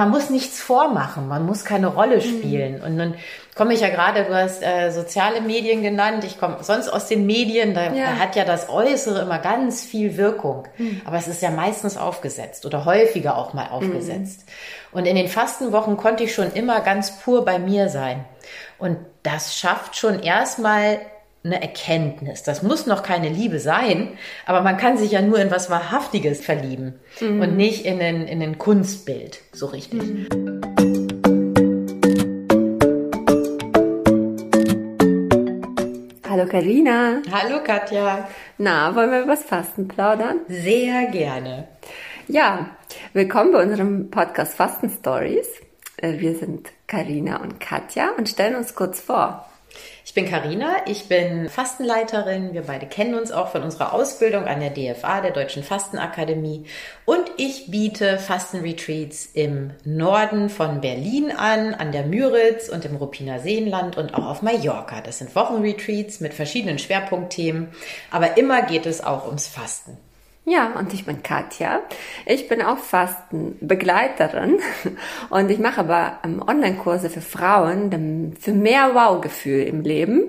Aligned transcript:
man 0.00 0.08
muss 0.08 0.30
nichts 0.30 0.62
vormachen, 0.62 1.28
man 1.28 1.44
muss 1.44 1.66
keine 1.66 1.88
Rolle 1.88 2.16
mhm. 2.16 2.20
spielen. 2.22 2.78
Mhm. 2.78 2.84
Und 2.84 2.96
nun 2.96 3.14
komme 3.54 3.74
ich 3.74 3.80
ja 3.80 3.90
gerade, 3.90 4.24
du 4.24 4.34
hast 4.34 4.62
äh, 4.62 4.90
soziale 4.90 5.42
Medien 5.42 5.82
genannt, 5.82 6.24
ich 6.24 6.40
komme 6.40 6.56
sonst 6.62 6.88
aus 6.88 7.06
den 7.06 7.26
Medien, 7.26 7.74
da, 7.74 7.92
ja. 7.92 8.06
da, 8.06 8.18
hat 8.18 8.34
ja 8.34 8.46
das 8.46 8.70
Äußere 8.70 9.20
immer 9.20 9.38
ganz 9.38 9.84
viel 9.84 10.16
Wirkung. 10.16 10.66
Mhm. 10.78 11.02
Aber 11.04 11.18
es 11.18 11.28
ist 11.28 11.42
ja 11.42 11.50
meistens 11.50 11.98
aufgesetzt 11.98 12.64
oder 12.64 12.86
häufiger 12.86 13.36
auch 13.36 13.52
mal 13.52 13.68
aufgesetzt. 13.68 14.46
Mhm. 14.46 14.98
Und 14.98 15.04
in 15.04 15.16
den 15.16 15.28
Fastenwochen 15.28 15.98
konnte 15.98 16.24
ich 16.24 16.34
schon 16.34 16.50
immer 16.54 16.80
ganz 16.80 17.18
pur 17.20 17.44
bei 17.44 17.58
mir 17.58 17.90
sein. 17.90 18.24
Und 18.78 18.96
das 19.22 19.54
schafft 19.54 19.96
schon 19.96 20.20
erstmal 20.20 20.98
eine 21.42 21.62
Erkenntnis. 21.62 22.42
Das 22.42 22.62
muss 22.62 22.86
noch 22.86 23.02
keine 23.02 23.30
Liebe 23.30 23.60
sein, 23.60 24.18
aber 24.44 24.60
man 24.60 24.76
kann 24.76 24.98
sich 24.98 25.12
ja 25.12 25.22
nur 25.22 25.38
in 25.38 25.50
was 25.50 25.70
Wahrhaftiges 25.70 26.44
verlieben 26.44 27.00
mhm. 27.20 27.40
und 27.40 27.56
nicht 27.56 27.86
in 27.86 28.00
ein, 28.00 28.26
in 28.26 28.42
ein 28.42 28.58
Kunstbild, 28.58 29.40
so 29.52 29.66
richtig. 29.66 30.02
Mhm. 30.02 30.28
Hallo 36.28 36.46
Karina. 36.46 37.22
Hallo 37.32 37.64
Katja. 37.64 38.28
Na, 38.58 38.94
wollen 38.94 39.10
wir 39.10 39.22
über 39.22 39.32
das 39.32 39.42
Fasten 39.42 39.88
plaudern? 39.88 40.40
Sehr 40.48 41.06
gerne. 41.06 41.68
Ja, 42.28 42.70
willkommen 43.14 43.52
bei 43.52 43.62
unserem 43.62 44.10
Podcast 44.10 44.54
Fasten 44.54 44.90
Stories. 44.90 45.48
Äh, 45.96 46.18
wir 46.18 46.36
sind 46.36 46.68
Karina 46.86 47.38
und 47.38 47.60
Katja 47.60 48.10
und 48.16 48.28
stellen 48.28 48.56
uns 48.56 48.74
kurz 48.74 49.00
vor. 49.00 49.49
Ich 50.10 50.14
bin 50.14 50.28
Karina, 50.28 50.78
ich 50.86 51.06
bin 51.06 51.48
Fastenleiterin. 51.48 52.52
Wir 52.52 52.62
beide 52.62 52.86
kennen 52.86 53.14
uns 53.14 53.30
auch 53.30 53.52
von 53.52 53.62
unserer 53.62 53.92
Ausbildung 53.92 54.46
an 54.46 54.58
der 54.58 54.70
DFA, 54.70 55.20
der 55.20 55.30
Deutschen 55.30 55.62
Fastenakademie. 55.62 56.64
Und 57.04 57.30
ich 57.36 57.70
biete 57.70 58.18
Fastenretreats 58.18 59.26
im 59.26 59.70
Norden 59.84 60.48
von 60.48 60.80
Berlin 60.80 61.30
an, 61.30 61.74
an 61.74 61.92
der 61.92 62.04
Müritz 62.06 62.68
und 62.68 62.84
im 62.84 62.96
Ruppiner 62.96 63.38
Seenland 63.38 63.96
und 63.96 64.12
auch 64.14 64.26
auf 64.26 64.42
Mallorca. 64.42 65.00
Das 65.00 65.18
sind 65.18 65.36
Wochenretreats 65.36 66.18
mit 66.18 66.34
verschiedenen 66.34 66.80
Schwerpunktthemen. 66.80 67.68
Aber 68.10 68.36
immer 68.36 68.62
geht 68.62 68.86
es 68.86 69.04
auch 69.04 69.28
ums 69.28 69.46
Fasten. 69.46 69.96
Ja, 70.50 70.72
und 70.76 70.92
ich 70.92 71.04
bin 71.04 71.22
Katja. 71.22 71.78
Ich 72.26 72.48
bin 72.48 72.60
auch 72.60 72.78
Fastenbegleiterin 72.78 74.58
und 75.30 75.48
ich 75.48 75.60
mache 75.60 75.78
aber 75.78 76.18
ähm, 76.24 76.42
Online-Kurse 76.44 77.08
für 77.08 77.20
Frauen 77.20 78.34
für 78.40 78.52
mehr 78.52 78.92
Wow-Gefühl 78.92 79.62
im 79.62 79.82
Leben 79.82 80.28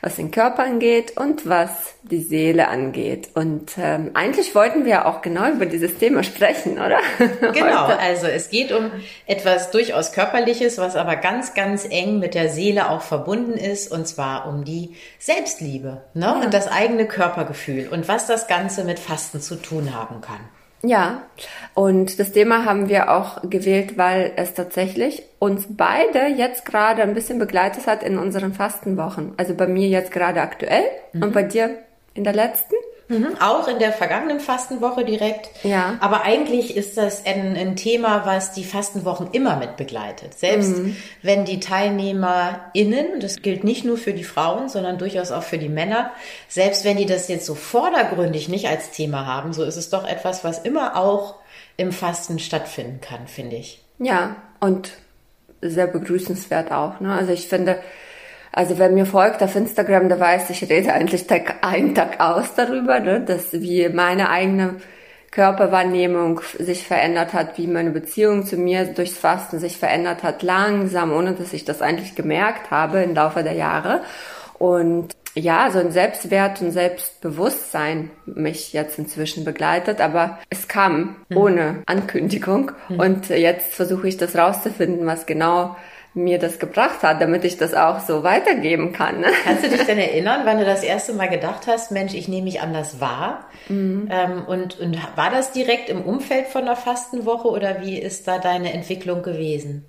was 0.00 0.16
den 0.16 0.30
Körper 0.30 0.64
angeht 0.64 1.16
und 1.16 1.48
was 1.48 1.94
die 2.02 2.22
Seele 2.22 2.68
angeht. 2.68 3.30
Und 3.34 3.72
ähm, 3.78 4.10
eigentlich 4.14 4.54
wollten 4.54 4.84
wir 4.84 5.06
auch 5.06 5.22
genau 5.22 5.48
über 5.50 5.66
dieses 5.66 5.98
Thema 5.98 6.22
sprechen, 6.22 6.74
oder? 6.74 6.98
Genau, 7.52 7.86
also 7.86 8.26
es 8.26 8.50
geht 8.50 8.72
um 8.72 8.90
etwas 9.26 9.70
durchaus 9.70 10.12
Körperliches, 10.12 10.78
was 10.78 10.96
aber 10.96 11.16
ganz, 11.16 11.54
ganz 11.54 11.86
eng 11.88 12.18
mit 12.18 12.34
der 12.34 12.48
Seele 12.48 12.90
auch 12.90 13.02
verbunden 13.02 13.54
ist, 13.54 13.90
und 13.90 14.06
zwar 14.06 14.46
um 14.46 14.64
die 14.64 14.96
Selbstliebe 15.18 16.02
ne? 16.14 16.26
Ja. 16.26 16.32
und 16.44 16.54
das 16.54 16.68
eigene 16.68 17.06
Körpergefühl 17.06 17.88
und 17.88 18.08
was 18.08 18.26
das 18.26 18.46
Ganze 18.46 18.84
mit 18.84 18.98
Fasten 18.98 19.40
zu 19.40 19.56
tun 19.56 19.94
haben 19.94 20.20
kann. 20.20 20.40
Ja, 20.82 21.22
und 21.74 22.20
das 22.20 22.32
Thema 22.32 22.64
haben 22.64 22.88
wir 22.88 23.10
auch 23.10 23.42
gewählt, 23.42 23.98
weil 23.98 24.32
es 24.36 24.54
tatsächlich 24.54 25.24
uns 25.40 25.66
beide 25.68 26.26
jetzt 26.28 26.64
gerade 26.64 27.02
ein 27.02 27.14
bisschen 27.14 27.38
begleitet 27.38 27.86
hat 27.86 28.02
in 28.02 28.18
unseren 28.18 28.54
Fastenwochen. 28.54 29.32
Also 29.36 29.54
bei 29.54 29.66
mir 29.66 29.88
jetzt 29.88 30.12
gerade 30.12 30.40
aktuell 30.40 30.84
mhm. 31.12 31.24
und 31.24 31.32
bei 31.32 31.42
dir 31.42 31.70
in 32.14 32.24
der 32.24 32.32
letzten. 32.32 32.74
Mhm, 33.08 33.36
auch 33.40 33.68
in 33.68 33.78
der 33.78 33.92
vergangenen 33.92 34.38
Fastenwoche 34.38 35.04
direkt. 35.04 35.48
Ja. 35.64 35.96
Aber 36.00 36.22
eigentlich 36.22 36.76
ist 36.76 36.98
das 36.98 37.24
ein, 37.24 37.56
ein 37.56 37.74
Thema, 37.74 38.26
was 38.26 38.52
die 38.52 38.64
Fastenwochen 38.64 39.30
immer 39.32 39.56
mit 39.56 39.76
begleitet. 39.78 40.38
Selbst 40.38 40.76
mhm. 40.76 40.96
wenn 41.22 41.46
die 41.46 41.58
TeilnehmerInnen, 41.58 43.20
das 43.20 43.40
gilt 43.40 43.64
nicht 43.64 43.84
nur 43.84 43.96
für 43.96 44.12
die 44.12 44.24
Frauen, 44.24 44.68
sondern 44.68 44.98
durchaus 44.98 45.32
auch 45.32 45.42
für 45.42 45.58
die 45.58 45.70
Männer, 45.70 46.10
selbst 46.48 46.84
wenn 46.84 46.98
die 46.98 47.06
das 47.06 47.28
jetzt 47.28 47.46
so 47.46 47.54
vordergründig 47.54 48.50
nicht 48.50 48.68
als 48.68 48.90
Thema 48.90 49.24
haben, 49.24 49.54
so 49.54 49.64
ist 49.64 49.76
es 49.76 49.88
doch 49.88 50.06
etwas, 50.06 50.44
was 50.44 50.58
immer 50.58 50.96
auch 50.96 51.36
im 51.78 51.92
Fasten 51.92 52.38
stattfinden 52.38 53.00
kann, 53.00 53.26
finde 53.26 53.56
ich. 53.56 53.82
Ja, 53.98 54.36
und 54.60 54.92
sehr 55.62 55.86
begrüßenswert 55.86 56.72
auch. 56.72 57.00
Ne? 57.00 57.12
Also 57.14 57.32
ich 57.32 57.48
finde, 57.48 57.80
also 58.52 58.78
wer 58.78 58.90
mir 58.90 59.06
folgt 59.06 59.42
auf 59.42 59.54
Instagram, 59.54 60.08
der 60.08 60.20
weiß, 60.20 60.50
ich 60.50 60.68
rede 60.68 60.92
eigentlich 60.92 61.26
Tag 61.26 61.56
ein, 61.62 61.94
Tag 61.94 62.20
aus 62.20 62.54
darüber, 62.54 63.00
ne? 63.00 63.20
dass 63.20 63.52
wie 63.52 63.88
meine 63.88 64.30
eigene 64.30 64.76
Körperwahrnehmung 65.30 66.40
sich 66.58 66.86
verändert 66.86 67.34
hat, 67.34 67.58
wie 67.58 67.66
meine 67.66 67.90
Beziehung 67.90 68.46
zu 68.46 68.56
mir 68.56 68.84
durchs 68.86 69.18
Fasten 69.18 69.58
sich 69.58 69.76
verändert 69.76 70.22
hat, 70.22 70.42
langsam, 70.42 71.12
ohne 71.12 71.32
dass 71.32 71.52
ich 71.52 71.64
das 71.64 71.82
eigentlich 71.82 72.14
gemerkt 72.14 72.70
habe 72.70 73.02
im 73.02 73.14
Laufe 73.14 73.42
der 73.42 73.52
Jahre. 73.52 74.00
Und 74.58 75.14
ja, 75.34 75.70
so 75.70 75.78
ein 75.78 75.92
Selbstwert 75.92 76.60
und 76.62 76.72
Selbstbewusstsein 76.72 78.10
mich 78.26 78.72
jetzt 78.72 78.98
inzwischen 78.98 79.44
begleitet, 79.44 80.00
aber 80.00 80.38
es 80.50 80.68
kam 80.68 81.16
mhm. 81.28 81.36
ohne 81.36 81.82
Ankündigung 81.86 82.72
mhm. 82.88 83.00
und 83.00 83.28
jetzt 83.28 83.74
versuche 83.74 84.08
ich 84.08 84.16
das 84.16 84.36
rauszufinden, 84.36 85.06
was 85.06 85.26
genau 85.26 85.76
mir 86.14 86.38
das 86.38 86.58
gebracht 86.58 87.02
hat, 87.02 87.20
damit 87.20 87.44
ich 87.44 87.56
das 87.56 87.74
auch 87.74 88.00
so 88.00 88.22
weitergeben 88.22 88.92
kann. 88.92 89.20
Ne? 89.20 89.28
Kannst 89.44 89.64
du 89.64 89.68
dich 89.68 89.84
denn 89.84 89.98
erinnern, 89.98 90.40
wann 90.44 90.58
du 90.58 90.64
das 90.64 90.82
erste 90.82 91.12
Mal 91.12 91.28
gedacht 91.28 91.66
hast, 91.66 91.92
Mensch, 91.92 92.14
ich 92.14 92.28
nehme 92.28 92.44
mich 92.44 92.60
anders 92.60 93.00
wahr? 93.00 93.46
Mhm. 93.68 94.08
Ähm, 94.10 94.44
und, 94.46 94.80
und 94.80 94.98
war 95.16 95.30
das 95.30 95.52
direkt 95.52 95.88
im 95.88 96.02
Umfeld 96.02 96.46
von 96.46 96.64
der 96.64 96.76
Fastenwoche 96.76 97.48
oder 97.48 97.82
wie 97.82 97.98
ist 97.98 98.26
da 98.26 98.38
deine 98.38 98.72
Entwicklung 98.72 99.22
gewesen? 99.22 99.84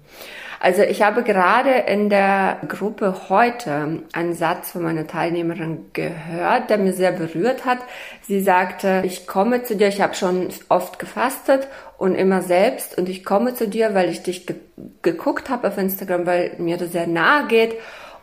Also 0.59 0.81
ich 0.81 1.01
habe 1.01 1.23
gerade 1.23 1.71
in 1.71 2.09
der 2.09 2.57
Gruppe 2.67 3.29
heute 3.29 4.03
einen 4.11 4.33
Satz 4.33 4.71
von 4.71 4.83
meiner 4.83 5.07
Teilnehmerin 5.07 5.85
gehört, 5.93 6.69
der 6.69 6.77
mir 6.77 6.91
sehr 6.91 7.13
berührt 7.13 7.63
hat. 7.65 7.79
Sie 8.23 8.41
sagte, 8.41 9.01
ich 9.05 9.25
komme 9.25 9.63
zu 9.63 9.77
dir, 9.77 9.87
ich 9.87 10.01
habe 10.01 10.15
schon 10.15 10.49
oft 10.67 10.99
gefastet 10.99 11.69
und 11.97 12.15
immer 12.15 12.41
selbst 12.41 12.97
und 12.97 13.07
ich 13.07 13.23
komme 13.23 13.53
zu 13.53 13.69
dir, 13.69 13.95
weil 13.95 14.09
ich 14.09 14.21
dich 14.23 14.45
ge 14.45 14.57
geguckt 15.01 15.49
habe 15.49 15.67
auf 15.67 15.77
Instagram, 15.77 16.25
weil 16.25 16.51
mir 16.57 16.77
das 16.77 16.93
sehr 16.93 17.07
nahe 17.07 17.47
geht 17.47 17.75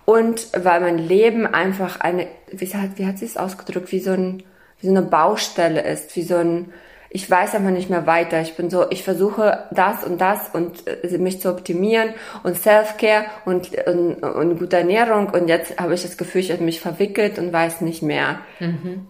und 0.06 0.48
weil 0.56 0.80
mein 0.80 0.98
Leben 0.98 1.46
einfach 1.46 2.00
eine, 2.00 2.28
wie 2.50 2.66
hat, 2.66 2.90
wie 2.96 3.06
hat 3.06 3.18
sie 3.18 3.26
es 3.26 3.36
ausgedrückt, 3.36 3.92
wie 3.92 4.00
so 4.00 4.12
ein, 4.12 4.42
wie 4.80 4.86
so 4.86 4.92
eine 4.92 5.02
Baustelle 5.02 5.82
ist, 5.82 6.16
wie 6.16 6.22
so 6.22 6.36
ein, 6.36 6.72
ich 7.10 7.30
weiß 7.30 7.54
einfach 7.54 7.70
nicht 7.70 7.90
mehr 7.90 8.06
weiter. 8.06 8.40
Ich 8.40 8.54
bin 8.54 8.70
so, 8.70 8.90
ich 8.90 9.02
versuche 9.02 9.64
das 9.70 10.04
und 10.04 10.20
das 10.20 10.50
und 10.52 10.86
äh, 10.86 11.18
mich 11.18 11.40
zu 11.40 11.50
optimieren 11.50 12.10
und 12.42 12.56
Self-Care 12.56 13.26
und, 13.44 13.70
und, 13.86 14.22
und 14.22 14.58
gute 14.58 14.76
Ernährung 14.78 15.30
und 15.30 15.48
jetzt 15.48 15.78
habe 15.78 15.94
ich 15.94 16.02
das 16.02 16.16
Gefühl, 16.16 16.40
ich 16.40 16.52
habe 16.52 16.62
mich 16.62 16.80
verwickelt 16.80 17.38
und 17.38 17.52
weiß 17.52 17.80
nicht 17.80 18.02
mehr. 18.02 18.40
Mhm. 18.58 19.06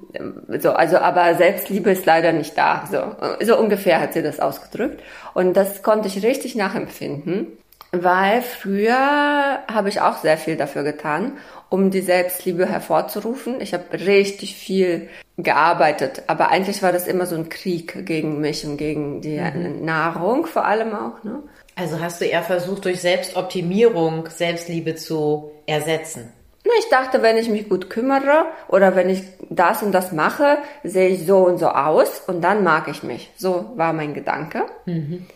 So, 0.59 0.73
also, 0.73 0.99
aber 0.99 1.35
Selbstliebe 1.35 1.91
ist 1.91 2.07
leider 2.07 2.33
nicht 2.33 2.57
da. 2.57 2.89
So, 2.91 3.45
so 3.45 3.59
ungefähr 3.59 4.01
hat 4.01 4.13
sie 4.13 4.23
das 4.23 4.41
ausgedrückt 4.41 5.03
und 5.35 5.57
das 5.57 5.83
konnte 5.83 6.09
ich 6.09 6.23
richtig 6.23 6.55
nachempfinden. 6.55 7.49
Weil 7.93 8.43
früher 8.43 9.61
habe 9.73 9.89
ich 9.89 10.01
auch 10.01 10.19
sehr 10.19 10.37
viel 10.37 10.57
dafür 10.57 10.83
getan 10.83 11.33
um 11.69 11.91
die 11.91 12.01
Selbstliebe 12.01 12.67
hervorzurufen. 12.67 13.61
Ich 13.61 13.75
habe 13.75 13.85
richtig 13.93 14.55
viel 14.55 15.09
gearbeitet, 15.39 16.23
aber 16.29 16.49
eigentlich 16.49 16.83
war 16.83 16.93
das 16.93 17.07
immer 17.07 17.27
so 17.27 17.37
ein 17.37 17.49
Krieg 17.49 18.07
gegen 18.07 18.41
mich 18.41 18.67
und 18.67 18.79
gegen 18.79 19.21
die 19.21 19.39
mhm. 19.39 19.85
Nahrung 19.85 20.47
vor 20.47 20.65
allem 20.65 20.95
auch. 20.95 21.23
Ne? 21.25 21.43
Also 21.75 22.01
hast 22.01 22.21
du 22.21 22.25
eher 22.25 22.43
versucht, 22.43 22.85
durch 22.87 23.01
Selbstoptimierung 23.01 24.29
Selbstliebe 24.29 24.95
zu 24.95 25.51
ersetzen? 25.67 26.33
Ich 26.79 26.89
dachte, 26.91 27.23
wenn 27.23 27.37
ich 27.37 27.49
mich 27.49 27.69
gut 27.69 27.91
kümmere 27.91 28.47
oder 28.69 28.97
wenn 28.97 29.09
ich 29.09 29.23
das 29.51 29.83
und 29.83 29.93
das 29.93 30.13
mache, 30.13 30.59
sehe 30.83 31.09
ich 31.09 31.27
so 31.27 31.39
und 31.39 31.59
so 31.59 31.69
aus 31.69 32.23
und 32.27 32.43
dann 32.43 32.65
mag 32.65 32.89
ich 32.89 33.03
mich. 33.03 33.31
So 33.37 33.73
war 33.77 33.93
mein 33.93 34.15
Gedanke. 34.15 34.65
Mhm. 34.85 35.27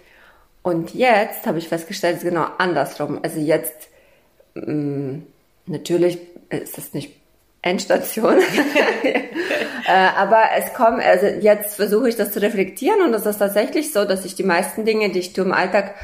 Und 0.63 0.95
jetzt 0.95 1.47
habe 1.47 1.59
ich 1.59 1.69
festgestellt, 1.69 2.17
es 2.17 2.25
ist 2.25 2.29
genau 2.29 2.47
andersrum. 2.59 3.21
Also 3.23 3.39
jetzt 3.39 3.89
mh, 4.55 4.73
mm, 4.73 5.27
Natürlich 5.71 6.19
ist 6.49 6.77
das 6.77 6.95
nicht 6.95 7.17
Endstation. 7.63 8.35
äh, 9.91 10.09
aber 10.17 10.43
es 10.57 10.73
kommt, 10.73 11.05
also 11.05 11.27
jetzt 11.27 11.77
versuche 11.77 12.09
ich 12.09 12.17
das 12.17 12.31
zu 12.31 12.41
reflektieren 12.41 13.03
und 13.03 13.13
es 13.13 13.27
ist 13.27 13.39
tatsächlich 13.39 13.93
so, 13.93 14.05
dass 14.05 14.25
ich 14.25 14.37
die 14.37 14.45
meisten 14.45 14.85
Dinge, 14.85 15.11
die 15.11 15.19
ich 15.19 15.33
tue 15.33 15.45
im 15.45 15.53
Alltag, 15.53 15.95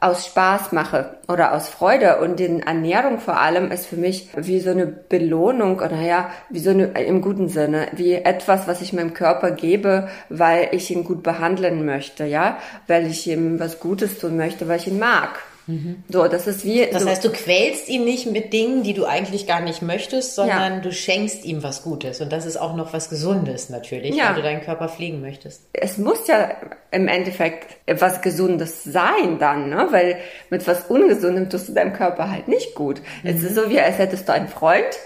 aus 0.00 0.26
Spaß 0.26 0.72
mache 0.72 1.16
oder 1.28 1.54
aus 1.54 1.68
Freude 1.68 2.18
und 2.18 2.40
in 2.40 2.60
Ernährung 2.60 3.20
vor 3.20 3.38
allem 3.38 3.70
ist 3.70 3.86
für 3.86 3.96
mich 3.96 4.28
wie 4.36 4.58
so 4.58 4.70
eine 4.70 4.86
Belohnung 4.86 5.76
oder 5.76 6.00
ja, 6.00 6.30
wie 6.50 6.58
so 6.58 6.70
eine, 6.70 6.86
im 6.86 7.20
guten 7.20 7.48
Sinne, 7.48 7.86
wie 7.92 8.14
etwas, 8.14 8.66
was 8.66 8.82
ich 8.82 8.92
meinem 8.92 9.14
Körper 9.14 9.52
gebe, 9.52 10.08
weil 10.28 10.70
ich 10.72 10.90
ihn 10.90 11.04
gut 11.04 11.22
behandeln 11.22 11.86
möchte, 11.86 12.24
ja, 12.24 12.58
weil 12.88 13.06
ich 13.06 13.28
ihm 13.28 13.60
was 13.60 13.78
Gutes 13.78 14.18
tun 14.18 14.36
möchte, 14.36 14.66
weil 14.66 14.78
ich 14.78 14.88
ihn 14.88 14.98
mag. 14.98 15.38
Mhm. 15.66 16.02
So, 16.08 16.26
das 16.26 16.46
ist 16.46 16.64
wie. 16.64 16.86
Das 16.90 17.06
heißt, 17.06 17.24
du 17.24 17.30
quälst 17.30 17.88
ihn 17.88 18.04
nicht 18.04 18.26
mit 18.26 18.52
Dingen, 18.52 18.82
die 18.82 18.94
du 18.94 19.04
eigentlich 19.04 19.46
gar 19.46 19.60
nicht 19.60 19.82
möchtest, 19.82 20.34
sondern 20.34 20.74
ja. 20.74 20.80
du 20.80 20.92
schenkst 20.92 21.44
ihm 21.44 21.62
was 21.62 21.82
Gutes. 21.82 22.20
Und 22.20 22.32
das 22.32 22.46
ist 22.46 22.56
auch 22.56 22.74
noch 22.74 22.92
was 22.92 23.10
Gesundes 23.10 23.70
natürlich, 23.70 24.14
ja. 24.14 24.30
wenn 24.30 24.36
du 24.36 24.42
deinen 24.42 24.62
Körper 24.62 24.88
pflegen 24.88 25.20
möchtest. 25.20 25.62
Es 25.72 25.98
muss 25.98 26.26
ja 26.26 26.50
im 26.90 27.08
Endeffekt 27.08 27.76
etwas 27.86 28.22
Gesundes 28.22 28.82
sein 28.84 29.38
dann, 29.38 29.70
ne? 29.70 29.88
Weil 29.90 30.18
mit 30.50 30.66
was 30.66 30.84
Ungesundem 30.86 31.48
tust 31.48 31.68
du 31.68 31.72
deinem 31.72 31.92
Körper 31.92 32.30
halt 32.30 32.48
nicht 32.48 32.74
gut. 32.74 33.00
Mhm. 33.22 33.30
Es 33.30 33.42
ist 33.42 33.54
so 33.54 33.70
wie, 33.70 33.80
als 33.80 33.98
hättest 33.98 34.28
du 34.28 34.32
einen 34.32 34.48
Freund 34.48 34.98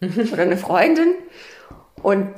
oder 0.32 0.42
eine 0.42 0.56
Freundin 0.56 1.14
und 2.02 2.28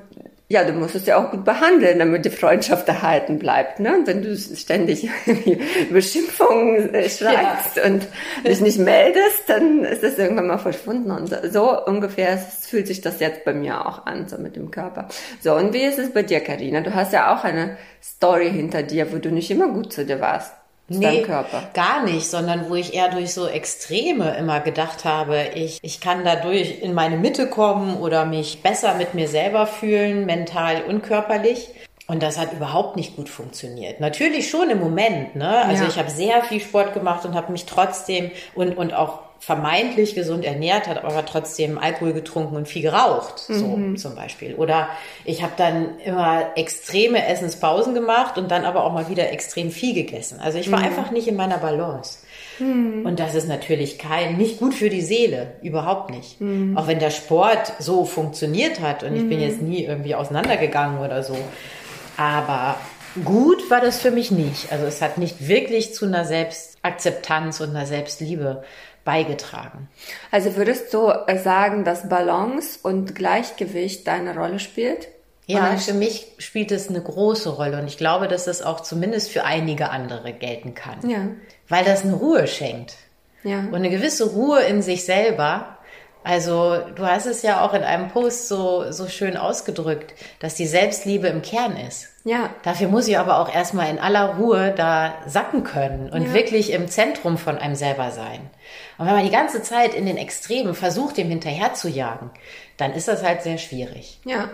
ja, 0.48 0.62
du 0.62 0.72
musst 0.74 0.94
es 0.94 1.06
ja 1.06 1.16
auch 1.16 1.30
gut 1.30 1.44
behandeln, 1.44 1.98
damit 1.98 2.26
die 2.26 2.30
Freundschaft 2.30 2.86
erhalten 2.86 3.38
bleibt. 3.38 3.80
Ne? 3.80 4.02
wenn 4.04 4.22
du 4.22 4.36
ständig 4.36 5.08
Beschimpfungen 5.90 6.94
äh, 6.94 7.08
schreibst 7.08 7.76
ja. 7.76 7.84
und 7.84 8.06
dich 8.46 8.60
nicht 8.60 8.78
meldest, 8.78 9.48
dann 9.48 9.84
ist 9.84 10.02
das 10.02 10.18
irgendwann 10.18 10.48
mal 10.48 10.58
verschwunden. 10.58 11.10
Und 11.10 11.34
so 11.50 11.84
ungefähr 11.86 12.36
fühlt 12.36 12.86
sich 12.86 13.00
das 13.00 13.20
jetzt 13.20 13.44
bei 13.44 13.54
mir 13.54 13.86
auch 13.86 14.04
an, 14.04 14.28
so 14.28 14.36
mit 14.36 14.56
dem 14.56 14.70
Körper. 14.70 15.08
So, 15.40 15.54
und 15.54 15.72
wie 15.72 15.82
ist 15.82 15.98
es 15.98 16.12
bei 16.12 16.22
dir, 16.22 16.40
Karina? 16.40 16.82
Du 16.82 16.94
hast 16.94 17.14
ja 17.14 17.34
auch 17.34 17.44
eine 17.44 17.78
Story 18.02 18.50
hinter 18.50 18.82
dir, 18.82 19.12
wo 19.12 19.18
du 19.18 19.30
nicht 19.30 19.50
immer 19.50 19.68
gut 19.68 19.92
zu 19.92 20.04
dir 20.04 20.20
warst 20.20 20.52
nee, 20.88 21.22
Körper? 21.22 21.62
Gar 21.72 22.04
nicht, 22.04 22.26
sondern 22.26 22.68
wo 22.68 22.74
ich 22.74 22.94
eher 22.94 23.08
durch 23.08 23.32
so 23.32 23.46
Extreme 23.46 24.36
immer 24.36 24.60
gedacht 24.60 25.04
habe, 25.04 25.50
ich, 25.54 25.78
ich 25.82 26.00
kann 26.00 26.24
dadurch 26.24 26.82
in 26.82 26.94
meine 26.94 27.16
Mitte 27.16 27.48
kommen 27.48 27.96
oder 27.96 28.24
mich 28.24 28.62
besser 28.62 28.94
mit 28.94 29.14
mir 29.14 29.28
selber 29.28 29.66
fühlen, 29.66 30.26
mental 30.26 30.82
und 30.88 31.02
körperlich. 31.02 31.70
Und 32.06 32.22
das 32.22 32.38
hat 32.38 32.52
überhaupt 32.52 32.96
nicht 32.96 33.16
gut 33.16 33.30
funktioniert. 33.30 33.98
Natürlich 33.98 34.50
schon 34.50 34.68
im 34.68 34.78
Moment, 34.78 35.36
ne? 35.36 35.64
Also 35.64 35.84
ja. 35.84 35.88
ich 35.88 35.98
habe 35.98 36.10
sehr 36.10 36.42
viel 36.42 36.60
Sport 36.60 36.92
gemacht 36.92 37.24
und 37.24 37.34
habe 37.34 37.50
mich 37.50 37.64
trotzdem 37.64 38.30
und, 38.54 38.76
und 38.76 38.92
auch 38.92 39.20
vermeintlich 39.44 40.14
gesund 40.14 40.42
ernährt, 40.42 40.88
hat 40.88 41.04
aber 41.04 41.26
trotzdem 41.26 41.76
Alkohol 41.76 42.14
getrunken 42.14 42.56
und 42.56 42.66
viel 42.66 42.80
geraucht, 42.80 43.40
so 43.40 43.66
mhm. 43.76 43.98
zum 43.98 44.14
Beispiel. 44.14 44.54
Oder 44.54 44.88
ich 45.26 45.42
habe 45.42 45.52
dann 45.58 45.98
immer 45.98 46.56
extreme 46.56 47.26
Essenspausen 47.26 47.92
gemacht 47.92 48.38
und 48.38 48.50
dann 48.50 48.64
aber 48.64 48.84
auch 48.84 48.92
mal 48.94 49.10
wieder 49.10 49.30
extrem 49.32 49.70
viel 49.70 49.92
gegessen. 49.92 50.40
Also 50.40 50.56
ich 50.56 50.72
war 50.72 50.78
mhm. 50.78 50.86
einfach 50.86 51.10
nicht 51.10 51.28
in 51.28 51.36
meiner 51.36 51.58
Balance. 51.58 52.20
Mhm. 52.58 53.04
Und 53.04 53.20
das 53.20 53.34
ist 53.34 53.46
natürlich 53.46 53.98
kein, 53.98 54.38
nicht 54.38 54.60
gut 54.60 54.72
für 54.72 54.88
die 54.88 55.02
Seele, 55.02 55.52
überhaupt 55.60 56.08
nicht. 56.08 56.40
Mhm. 56.40 56.78
Auch 56.78 56.86
wenn 56.86 56.98
der 56.98 57.10
Sport 57.10 57.70
so 57.78 58.06
funktioniert 58.06 58.80
hat 58.80 59.02
und 59.02 59.14
ich 59.14 59.28
bin 59.28 59.40
mhm. 59.40 59.44
jetzt 59.44 59.60
nie 59.60 59.84
irgendwie 59.84 60.14
auseinandergegangen 60.14 61.00
oder 61.00 61.22
so. 61.22 61.36
Aber 62.16 62.76
gut 63.26 63.68
war 63.68 63.82
das 63.82 63.98
für 63.98 64.10
mich 64.10 64.30
nicht. 64.30 64.72
Also 64.72 64.86
es 64.86 65.02
hat 65.02 65.18
nicht 65.18 65.48
wirklich 65.48 65.92
zu 65.92 66.06
einer 66.06 66.24
Selbstakzeptanz 66.24 67.60
und 67.60 67.76
einer 67.76 67.84
Selbstliebe 67.84 68.62
beigetragen. 69.04 69.88
Also 70.30 70.56
würdest 70.56 70.92
du 70.94 71.12
sagen, 71.42 71.84
dass 71.84 72.08
Balance 72.08 72.78
und 72.82 73.14
Gleichgewicht 73.14 74.06
deine 74.06 74.34
Rolle 74.34 74.58
spielt? 74.58 75.08
Ja, 75.46 75.76
für 75.76 75.92
mich 75.92 76.32
spielt 76.38 76.72
es 76.72 76.88
eine 76.88 77.02
große 77.02 77.50
Rolle 77.50 77.78
und 77.78 77.86
ich 77.86 77.98
glaube, 77.98 78.28
dass 78.28 78.46
das 78.46 78.62
auch 78.62 78.80
zumindest 78.80 79.30
für 79.30 79.44
einige 79.44 79.90
andere 79.90 80.32
gelten 80.32 80.74
kann. 80.74 81.08
Ja. 81.08 81.28
Weil 81.68 81.84
das 81.84 82.02
eine 82.02 82.14
Ruhe 82.14 82.46
schenkt. 82.46 82.96
Ja. 83.42 83.58
Und 83.58 83.74
eine 83.74 83.90
gewisse 83.90 84.30
Ruhe 84.30 84.62
in 84.62 84.80
sich 84.80 85.04
selber. 85.04 85.76
Also, 86.22 86.78
du 86.94 87.04
hast 87.04 87.26
es 87.26 87.42
ja 87.42 87.60
auch 87.60 87.74
in 87.74 87.82
einem 87.82 88.08
Post 88.08 88.48
so, 88.48 88.90
so 88.90 89.06
schön 89.08 89.36
ausgedrückt, 89.36 90.14
dass 90.40 90.54
die 90.54 90.66
Selbstliebe 90.66 91.26
im 91.28 91.42
Kern 91.42 91.76
ist. 91.76 92.08
Ja. 92.24 92.50
Dafür 92.62 92.88
muss 92.88 93.06
ich 93.06 93.18
aber 93.18 93.38
auch 93.38 93.54
erstmal 93.54 93.90
in 93.90 93.98
aller 93.98 94.36
Ruhe 94.36 94.72
da 94.74 95.14
sacken 95.26 95.62
können 95.62 96.08
und 96.10 96.22
ja. 96.22 96.32
wirklich 96.32 96.72
im 96.72 96.88
Zentrum 96.88 97.36
von 97.36 97.58
einem 97.58 97.74
selber 97.74 98.10
sein. 98.10 98.40
Und 98.96 99.06
wenn 99.06 99.14
man 99.14 99.24
die 99.24 99.30
ganze 99.30 99.62
Zeit 99.62 99.94
in 99.94 100.06
den 100.06 100.16
Extremen 100.16 100.74
versucht, 100.74 101.18
dem 101.18 101.28
hinterher 101.28 101.74
zu 101.74 101.88
jagen, 101.88 102.30
dann 102.78 102.94
ist 102.94 103.08
das 103.08 103.22
halt 103.22 103.42
sehr 103.42 103.58
schwierig. 103.58 104.20
Ja. 104.24 104.48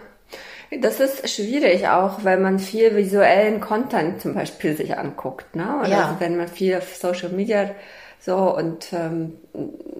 Das 0.81 1.00
ist 1.00 1.28
schwierig 1.28 1.88
auch, 1.88 2.25
weil 2.25 2.38
man 2.38 2.58
viel 2.58 2.94
visuellen 2.94 3.61
Content 3.61 4.20
zum 4.20 4.34
Beispiel 4.34 4.76
sich 4.76 4.96
anguckt, 4.96 5.56
ne? 5.56 5.78
Oder 5.81 5.88
ja. 5.88 6.05
also 6.05 6.20
wenn 6.20 6.37
man 6.37 6.46
viel 6.46 6.76
auf 6.76 6.94
Social 6.94 7.31
Media 7.31 7.70
so 8.20 8.55
und 8.55 8.93
ähm, 8.93 9.32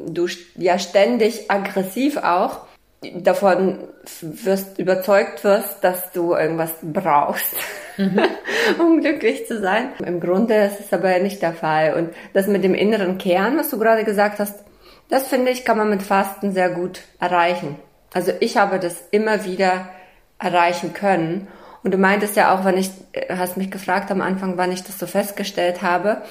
du 0.06 0.28
ja 0.56 0.78
ständig 0.78 1.50
aggressiv 1.50 2.19
auch 2.19 2.61
davon 3.02 3.79
wirst 4.20 4.79
überzeugt 4.79 5.43
wirst, 5.44 5.82
dass 5.82 6.12
du 6.12 6.35
irgendwas 6.35 6.73
brauchst, 6.82 7.55
mhm. 7.97 8.20
um 8.79 9.00
glücklich 9.00 9.47
zu 9.47 9.61
sein. 9.61 9.93
Im 10.05 10.20
Grunde 10.20 10.55
ist 10.55 10.81
es 10.81 10.93
aber 10.93 11.19
nicht 11.19 11.41
der 11.41 11.55
Fall. 11.55 11.94
Und 11.94 12.11
das 12.35 12.47
mit 12.47 12.62
dem 12.62 12.75
inneren 12.75 13.19
Kern, 13.19 13.56
was 13.58 13.70
du 13.70 13.79
gerade 13.79 14.05
gesagt 14.05 14.38
hast, 14.38 14.64
das 15.08 15.26
finde 15.26 15.50
ich, 15.50 15.64
kann 15.64 15.79
man 15.79 15.91
mit 15.91 16.02
Fasten 16.02 16.52
sehr 16.52 16.70
gut 16.70 17.00
erreichen. 17.19 17.76
Also 18.12 18.32
ich 18.41 18.56
habe 18.56 18.79
das 18.79 18.97
immer 19.11 19.44
wieder 19.44 19.88
erreichen 20.38 20.93
können. 20.93 21.49
Und 21.82 21.94
du 21.94 21.99
meintest 21.99 22.37
ja 22.37 22.55
auch, 22.55 22.64
wenn 22.64 22.76
ich, 22.76 22.91
äh, 23.12 23.35
hast 23.35 23.56
mich 23.56 23.70
gefragt 23.70 24.11
am 24.11 24.20
Anfang, 24.20 24.58
wann 24.58 24.73
ich 24.73 24.85
das 24.85 24.99
so 24.99 25.06
festgestellt 25.06 25.81
habe 25.81 26.23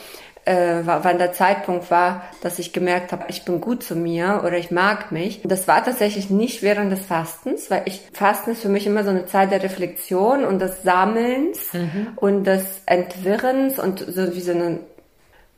äh, 0.45 0.81
wann 0.83 1.17
der 1.17 1.33
Zeitpunkt 1.33 1.91
war, 1.91 2.23
dass 2.41 2.59
ich 2.59 2.73
gemerkt 2.73 3.11
habe, 3.11 3.25
ich 3.27 3.45
bin 3.45 3.61
gut 3.61 3.83
zu 3.83 3.95
mir 3.95 4.41
oder 4.45 4.57
ich 4.57 4.71
mag 4.71 5.11
mich. 5.11 5.41
Das 5.43 5.67
war 5.67 5.83
tatsächlich 5.83 6.29
nicht 6.29 6.61
während 6.61 6.91
des 6.91 7.05
Fastens, 7.05 7.69
weil 7.69 7.83
ich 7.85 8.01
Fasten 8.13 8.51
ist 8.51 8.61
für 8.61 8.69
mich 8.69 8.87
immer 8.87 9.03
so 9.03 9.09
eine 9.09 9.25
Zeit 9.25 9.51
der 9.51 9.63
Reflexion 9.63 10.45
und 10.45 10.59
des 10.59 10.83
Sammelns 10.83 11.73
mhm. 11.73 12.13
und 12.15 12.45
des 12.45 12.81
Entwirrens 12.85 13.79
und 13.79 13.99
so 13.99 14.33
wie 14.33 14.41
so 14.41 14.51
eine 14.51 14.79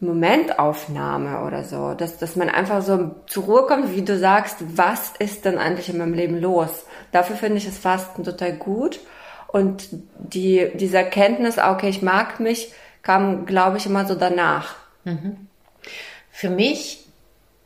Momentaufnahme 0.01 1.45
oder 1.45 1.63
so, 1.63 1.93
dass, 1.93 2.17
dass 2.17 2.35
man 2.35 2.49
einfach 2.49 2.81
so 2.81 3.11
zur 3.27 3.43
Ruhe 3.43 3.67
kommt, 3.67 3.95
wie 3.95 4.01
du 4.01 4.17
sagst, 4.17 4.57
was 4.75 5.13
ist 5.19 5.45
denn 5.45 5.59
eigentlich 5.59 5.89
in 5.89 5.99
meinem 5.99 6.15
Leben 6.15 6.41
los? 6.41 6.85
Dafür 7.11 7.35
finde 7.35 7.57
ich 7.57 7.65
das 7.65 7.77
Fasten 7.77 8.23
total 8.23 8.53
gut 8.53 8.99
und 9.47 9.89
die, 10.17 10.71
diese 10.73 10.97
Erkenntnis, 10.97 11.57
okay, 11.59 11.89
ich 11.89 12.01
mag 12.01 12.39
mich, 12.39 12.73
kam, 13.01 13.45
glaube 13.45 13.77
ich, 13.77 13.85
immer 13.85 14.05
so 14.05 14.15
danach. 14.15 14.75
Mhm. 15.03 15.47
Für 16.31 16.49
mich 16.49 17.05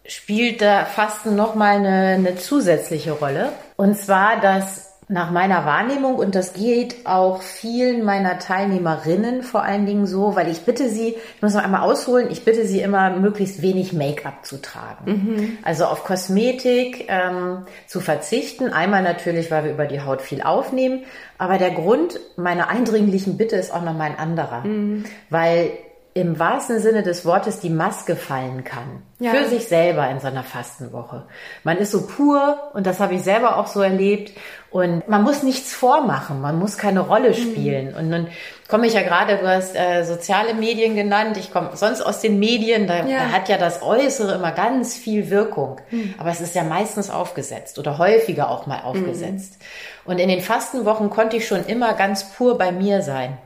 spielt 0.07 0.61
da 0.61 0.85
Fasten 0.85 1.35
nochmal 1.35 1.77
eine, 1.77 2.15
eine 2.15 2.35
zusätzliche 2.37 3.13
Rolle. 3.13 3.51
Und 3.75 3.97
zwar, 3.97 4.39
dass 4.39 4.84
nach 5.07 5.29
meiner 5.29 5.65
Wahrnehmung, 5.65 6.15
und 6.15 6.33
das 6.33 6.53
geht 6.53 7.05
auch 7.05 7.41
vielen 7.41 8.03
meiner 8.03 8.39
Teilnehmerinnen 8.39 9.43
vor 9.43 9.63
allen 9.63 9.85
Dingen 9.85 10.07
so, 10.07 10.35
weil 10.35 10.49
ich 10.49 10.61
bitte 10.61 10.89
sie, 10.89 11.09
ich 11.09 11.41
muss 11.41 11.53
noch 11.53 11.63
einmal 11.63 11.81
ausholen, 11.81 12.29
ich 12.31 12.43
bitte 12.43 12.65
sie 12.65 12.81
immer, 12.81 13.11
möglichst 13.11 13.61
wenig 13.61 13.93
Make-up 13.93 14.45
zu 14.45 14.61
tragen. 14.61 15.05
Mhm. 15.05 15.57
Also 15.63 15.85
auf 15.85 16.03
Kosmetik 16.03 17.05
ähm, 17.07 17.65
zu 17.85 17.99
verzichten. 17.99 18.73
Einmal 18.73 19.03
natürlich, 19.03 19.51
weil 19.51 19.65
wir 19.65 19.71
über 19.71 19.85
die 19.85 20.01
Haut 20.01 20.21
viel 20.21 20.41
aufnehmen, 20.41 21.03
aber 21.37 21.59
der 21.59 21.71
Grund 21.71 22.19
meiner 22.35 22.69
eindringlichen 22.69 23.37
Bitte 23.37 23.57
ist 23.57 23.71
auch 23.71 23.83
nochmal 23.83 24.11
ein 24.11 24.17
anderer. 24.17 24.61
Mhm. 24.61 25.05
Weil 25.29 25.71
im 26.15 26.39
wahrsten 26.39 26.79
Sinne 26.79 27.03
des 27.03 27.25
Wortes 27.25 27.59
die 27.59 27.69
Maske 27.69 28.15
fallen 28.15 28.63
kann. 28.63 29.03
Ja. 29.19 29.31
Für 29.31 29.49
sich 29.49 29.67
selber 29.67 30.09
in 30.09 30.21
so 30.21 30.27
einer 30.27 30.43
Fastenwoche. 30.43 31.23
Man 31.65 31.77
ist 31.77 31.91
so 31.91 32.07
pur 32.07 32.71
und 32.73 32.87
das 32.87 33.01
habe 33.01 33.15
ich 33.15 33.21
selber 33.21 33.57
auch 33.57 33.67
so 33.67 33.81
erlebt. 33.81 34.31
Und 34.75 35.07
man 35.07 35.23
muss 35.23 35.41
nichts 35.41 35.73
vormachen, 35.73 36.41
man 36.41 36.59
muss 36.59 36.77
keine 36.77 36.99
Rolle 36.99 37.29
mhm. 37.29 37.33
spielen. 37.33 37.91
Mhm. 37.91 37.95
Und 37.95 38.09
nun 38.09 38.27
komme 38.67 38.87
ich 38.87 38.93
ja 38.93 39.03
gerade, 39.03 39.37
du 39.37 39.47
hast 39.47 39.73
äh, 39.73 40.03
soziale 40.03 40.53
Medien 40.53 40.97
genannt, 40.97 41.37
ich 41.37 41.53
komme 41.53 41.69
sonst 41.75 42.01
aus 42.01 42.19
den 42.19 42.39
Medien, 42.39 42.85
da, 42.85 43.05
ja. 43.05 43.19
da, 43.19 43.31
hat 43.31 43.47
ja 43.47 43.57
das 43.57 43.81
Äußere 43.81 44.33
immer 44.35 44.51
ganz 44.51 44.97
viel 44.97 45.29
Wirkung. 45.29 45.79
Mhm. 45.91 46.15
Aber 46.17 46.29
es 46.29 46.41
ist 46.41 46.55
ja 46.55 46.63
meistens 46.63 47.09
aufgesetzt 47.09 47.79
oder 47.79 47.97
häufiger 47.99 48.49
auch 48.49 48.65
mal 48.65 48.81
aufgesetzt. 48.81 49.59
Mhm. 49.61 50.11
Und 50.11 50.19
in 50.19 50.27
den 50.27 50.41
Fastenwochen 50.41 51.09
konnte 51.09 51.37
ich 51.37 51.47
schon 51.47 51.65
immer 51.65 51.93
ganz 51.93 52.33
pur 52.33 52.57
bei 52.57 52.73
mir 52.73 53.01
sein. 53.01 53.37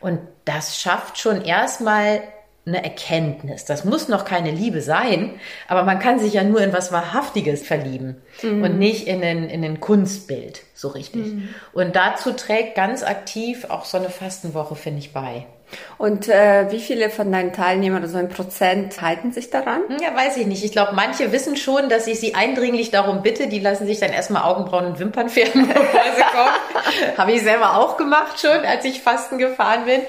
Und 0.00 0.18
das 0.44 0.78
schafft 0.78 1.16
schon 1.18 1.40
erstmal 1.40 2.20
eine 2.66 2.82
Erkenntnis. 2.82 3.64
Das 3.66 3.84
muss 3.84 4.08
noch 4.08 4.24
keine 4.24 4.50
Liebe 4.50 4.80
sein, 4.80 5.38
aber 5.68 5.82
man 5.82 5.98
kann 5.98 6.18
sich 6.18 6.32
ja 6.32 6.44
nur 6.44 6.62
in 6.62 6.72
was 6.72 6.92
Wahrhaftiges 6.92 7.66
verlieben 7.66 8.22
mhm. 8.42 8.62
und 8.62 8.78
nicht 8.78 9.06
in 9.06 9.22
ein, 9.22 9.48
in 9.48 9.64
ein 9.64 9.80
Kunstbild, 9.80 10.62
so 10.72 10.88
richtig. 10.88 11.34
Mhm. 11.34 11.48
Und 11.72 11.94
dazu 11.94 12.32
trägt 12.32 12.74
ganz 12.74 13.02
aktiv 13.02 13.66
auch 13.68 13.84
so 13.84 13.98
eine 13.98 14.08
Fastenwoche, 14.08 14.76
finde 14.76 15.00
ich, 15.00 15.12
bei. 15.12 15.46
Und 15.98 16.28
äh, 16.28 16.70
wie 16.70 16.80
viele 16.80 17.10
von 17.10 17.30
deinen 17.32 17.52
Teilnehmern 17.52 18.00
oder 18.00 18.08
so 18.08 18.18
ein 18.18 18.28
Prozent 18.28 19.00
halten 19.00 19.32
sich 19.32 19.50
daran? 19.50 19.82
Ja, 20.00 20.14
weiß 20.14 20.36
ich 20.36 20.46
nicht. 20.46 20.64
Ich 20.64 20.72
glaube, 20.72 20.92
manche 20.94 21.32
wissen 21.32 21.56
schon, 21.56 21.88
dass 21.88 22.06
ich 22.06 22.20
sie 22.20 22.34
eindringlich 22.34 22.90
darum 22.90 23.22
bitte. 23.22 23.48
Die 23.48 23.60
lassen 23.60 23.86
sich 23.86 24.00
dann 24.00 24.12
erstmal 24.12 24.42
Augenbrauen 24.42 24.86
und 24.86 24.98
Wimpern 24.98 25.28
färben, 25.28 25.68
bevor 25.68 26.02
sie 26.16 26.22
kommen. 26.22 27.16
Habe 27.18 27.32
ich 27.32 27.42
selber 27.42 27.78
auch 27.78 27.96
gemacht 27.96 28.40
schon, 28.40 28.64
als 28.64 28.84
ich 28.84 29.00
Fasten 29.00 29.38
gefahren 29.38 29.84
bin. 29.84 30.00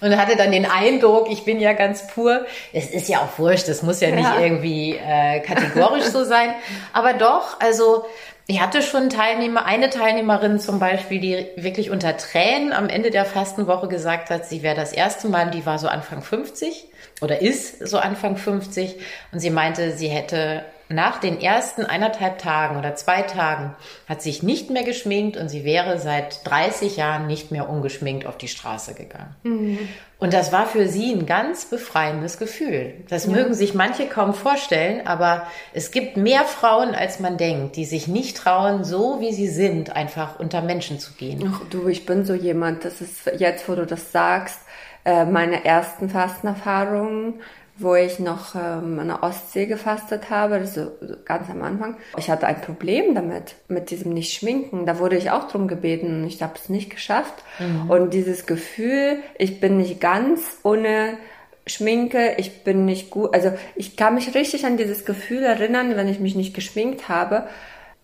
Und 0.00 0.16
hatte 0.16 0.36
dann 0.36 0.52
den 0.52 0.64
Eindruck, 0.64 1.28
ich 1.28 1.44
bin 1.44 1.58
ja 1.58 1.72
ganz 1.72 2.06
pur. 2.06 2.46
Es 2.72 2.88
ist 2.90 3.08
ja 3.08 3.18
auch 3.18 3.38
wurscht, 3.38 3.66
das 3.66 3.82
muss 3.82 4.00
ja, 4.00 4.10
ja. 4.10 4.14
nicht 4.14 4.30
irgendwie 4.40 4.96
äh, 4.96 5.40
kategorisch 5.40 6.04
so 6.04 6.22
sein. 6.22 6.54
Aber 6.92 7.14
doch, 7.14 7.58
also 7.58 8.04
Ich 8.50 8.62
hatte 8.62 8.80
schon 8.80 9.10
Teilnehmer, 9.10 9.66
eine 9.66 9.90
Teilnehmerin 9.90 10.58
zum 10.58 10.78
Beispiel, 10.78 11.20
die 11.20 11.46
wirklich 11.62 11.90
unter 11.90 12.16
Tränen 12.16 12.72
am 12.72 12.88
Ende 12.88 13.10
der 13.10 13.26
Fastenwoche 13.26 13.88
gesagt 13.88 14.30
hat, 14.30 14.46
sie 14.46 14.62
wäre 14.62 14.74
das 14.74 14.94
erste 14.94 15.28
Mal, 15.28 15.50
die 15.50 15.66
war 15.66 15.78
so 15.78 15.86
Anfang 15.86 16.22
50 16.22 16.86
oder 17.20 17.42
ist 17.42 17.86
so 17.86 17.98
Anfang 17.98 18.38
50 18.38 19.00
und 19.32 19.40
sie 19.40 19.50
meinte, 19.50 19.92
sie 19.92 20.08
hätte 20.08 20.64
nach 20.88 21.20
den 21.20 21.40
ersten 21.40 21.84
eineinhalb 21.84 22.38
Tagen 22.38 22.78
oder 22.78 22.94
zwei 22.94 23.22
Tagen 23.22 23.74
hat 24.08 24.22
sich 24.22 24.42
nicht 24.42 24.70
mehr 24.70 24.84
geschminkt 24.84 25.36
und 25.36 25.48
sie 25.48 25.64
wäre 25.64 25.98
seit 25.98 26.46
30 26.46 26.96
Jahren 26.96 27.26
nicht 27.26 27.50
mehr 27.50 27.68
ungeschminkt 27.68 28.26
auf 28.26 28.38
die 28.38 28.48
Straße 28.48 28.94
gegangen. 28.94 29.36
Mhm. 29.42 29.78
Und 30.18 30.32
das 30.32 30.50
war 30.50 30.66
für 30.66 30.88
sie 30.88 31.12
ein 31.12 31.26
ganz 31.26 31.66
befreiendes 31.66 32.38
Gefühl. 32.38 32.94
Das 33.08 33.26
ja. 33.26 33.32
mögen 33.32 33.54
sich 33.54 33.74
manche 33.74 34.06
kaum 34.06 34.34
vorstellen, 34.34 35.06
aber 35.06 35.46
es 35.72 35.92
gibt 35.92 36.16
mehr 36.16 36.44
Frauen, 36.44 36.94
als 36.94 37.20
man 37.20 37.36
denkt, 37.36 37.76
die 37.76 37.84
sich 37.84 38.08
nicht 38.08 38.36
trauen, 38.36 38.82
so 38.82 39.20
wie 39.20 39.32
sie 39.32 39.46
sind, 39.46 39.94
einfach 39.94 40.40
unter 40.40 40.60
Menschen 40.60 40.98
zu 40.98 41.12
gehen. 41.12 41.52
Ach 41.54 41.60
du, 41.70 41.86
ich 41.86 42.04
bin 42.04 42.24
so 42.24 42.34
jemand, 42.34 42.84
das 42.84 43.00
ist 43.00 43.30
jetzt, 43.38 43.68
wo 43.68 43.76
du 43.76 43.86
das 43.86 44.10
sagst, 44.10 44.58
äh, 45.04 45.24
meine 45.24 45.64
ersten 45.64 46.10
Fastenerfahrungen 46.10 47.34
wo 47.78 47.94
ich 47.94 48.18
noch 48.18 48.54
ähm, 48.54 48.98
an 48.98 49.08
der 49.08 49.22
Ostsee 49.22 49.66
gefastet 49.66 50.30
habe, 50.30 50.66
so 50.66 50.90
ganz 51.24 51.48
am 51.48 51.62
Anfang. 51.62 51.96
Ich 52.16 52.28
hatte 52.28 52.46
ein 52.46 52.60
Problem 52.60 53.14
damit, 53.14 53.54
mit 53.68 53.90
diesem 53.90 54.12
Nicht-Schminken. 54.12 54.84
Da 54.84 54.98
wurde 54.98 55.16
ich 55.16 55.30
auch 55.30 55.48
drum 55.48 55.68
gebeten 55.68 56.22
und 56.22 56.26
ich 56.26 56.42
habe 56.42 56.54
es 56.56 56.68
nicht 56.68 56.90
geschafft. 56.90 57.34
Mhm. 57.58 57.90
Und 57.90 58.14
dieses 58.14 58.46
Gefühl, 58.46 59.18
ich 59.38 59.60
bin 59.60 59.76
nicht 59.76 60.00
ganz 60.00 60.58
ohne 60.64 61.18
Schminke, 61.66 62.34
ich 62.38 62.64
bin 62.64 62.84
nicht 62.84 63.10
gut. 63.10 63.32
Also 63.32 63.52
ich 63.76 63.96
kann 63.96 64.14
mich 64.14 64.34
richtig 64.34 64.66
an 64.66 64.76
dieses 64.76 65.04
Gefühl 65.04 65.44
erinnern, 65.44 65.94
wenn 65.96 66.08
ich 66.08 66.18
mich 66.18 66.34
nicht 66.34 66.54
geschminkt 66.54 67.08
habe, 67.08 67.46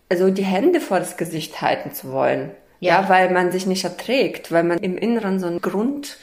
also 0.09 0.31
die 0.31 0.45
Hände 0.45 0.81
vor 0.81 1.01
das 1.01 1.17
Gesicht 1.17 1.61
halten 1.61 1.93
zu 1.93 2.13
wollen. 2.13 2.51
Ja, 2.79 3.03
ja 3.03 3.09
weil 3.09 3.31
man 3.31 3.51
sich 3.51 3.67
nicht 3.67 3.85
erträgt, 3.85 4.53
weil 4.53 4.63
man 4.63 4.79
im 4.79 4.97
Inneren 4.97 5.41
so 5.41 5.47
ein 5.47 5.61
Grund 5.61 6.19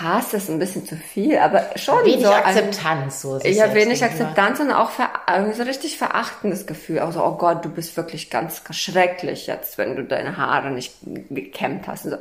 Hass 0.00 0.34
ist 0.34 0.48
ein 0.48 0.60
bisschen 0.60 0.86
zu 0.86 0.94
viel, 0.94 1.36
aber 1.38 1.64
schon 1.74 2.04
wenig 2.04 2.24
so 2.24 2.30
Akzeptanz. 2.30 3.22
So 3.22 3.40
ich 3.42 3.60
habe 3.60 3.74
wenig 3.74 4.04
Akzeptanz 4.04 4.60
und 4.60 4.70
auch 4.70 4.90
ver 4.90 5.10
so 5.52 5.64
richtig 5.64 5.98
verachtendes 5.98 6.66
Gefühl. 6.66 7.00
Also, 7.00 7.24
oh 7.24 7.36
Gott, 7.36 7.64
du 7.64 7.68
bist 7.68 7.96
wirklich 7.96 8.30
ganz 8.30 8.62
schrecklich 8.70 9.48
jetzt, 9.48 9.76
wenn 9.76 9.96
du 9.96 10.04
deine 10.04 10.36
Haare 10.36 10.70
nicht 10.70 10.94
gekämmt 11.30 11.88
hast. 11.88 12.04
Und, 12.04 12.12
so. 12.12 12.16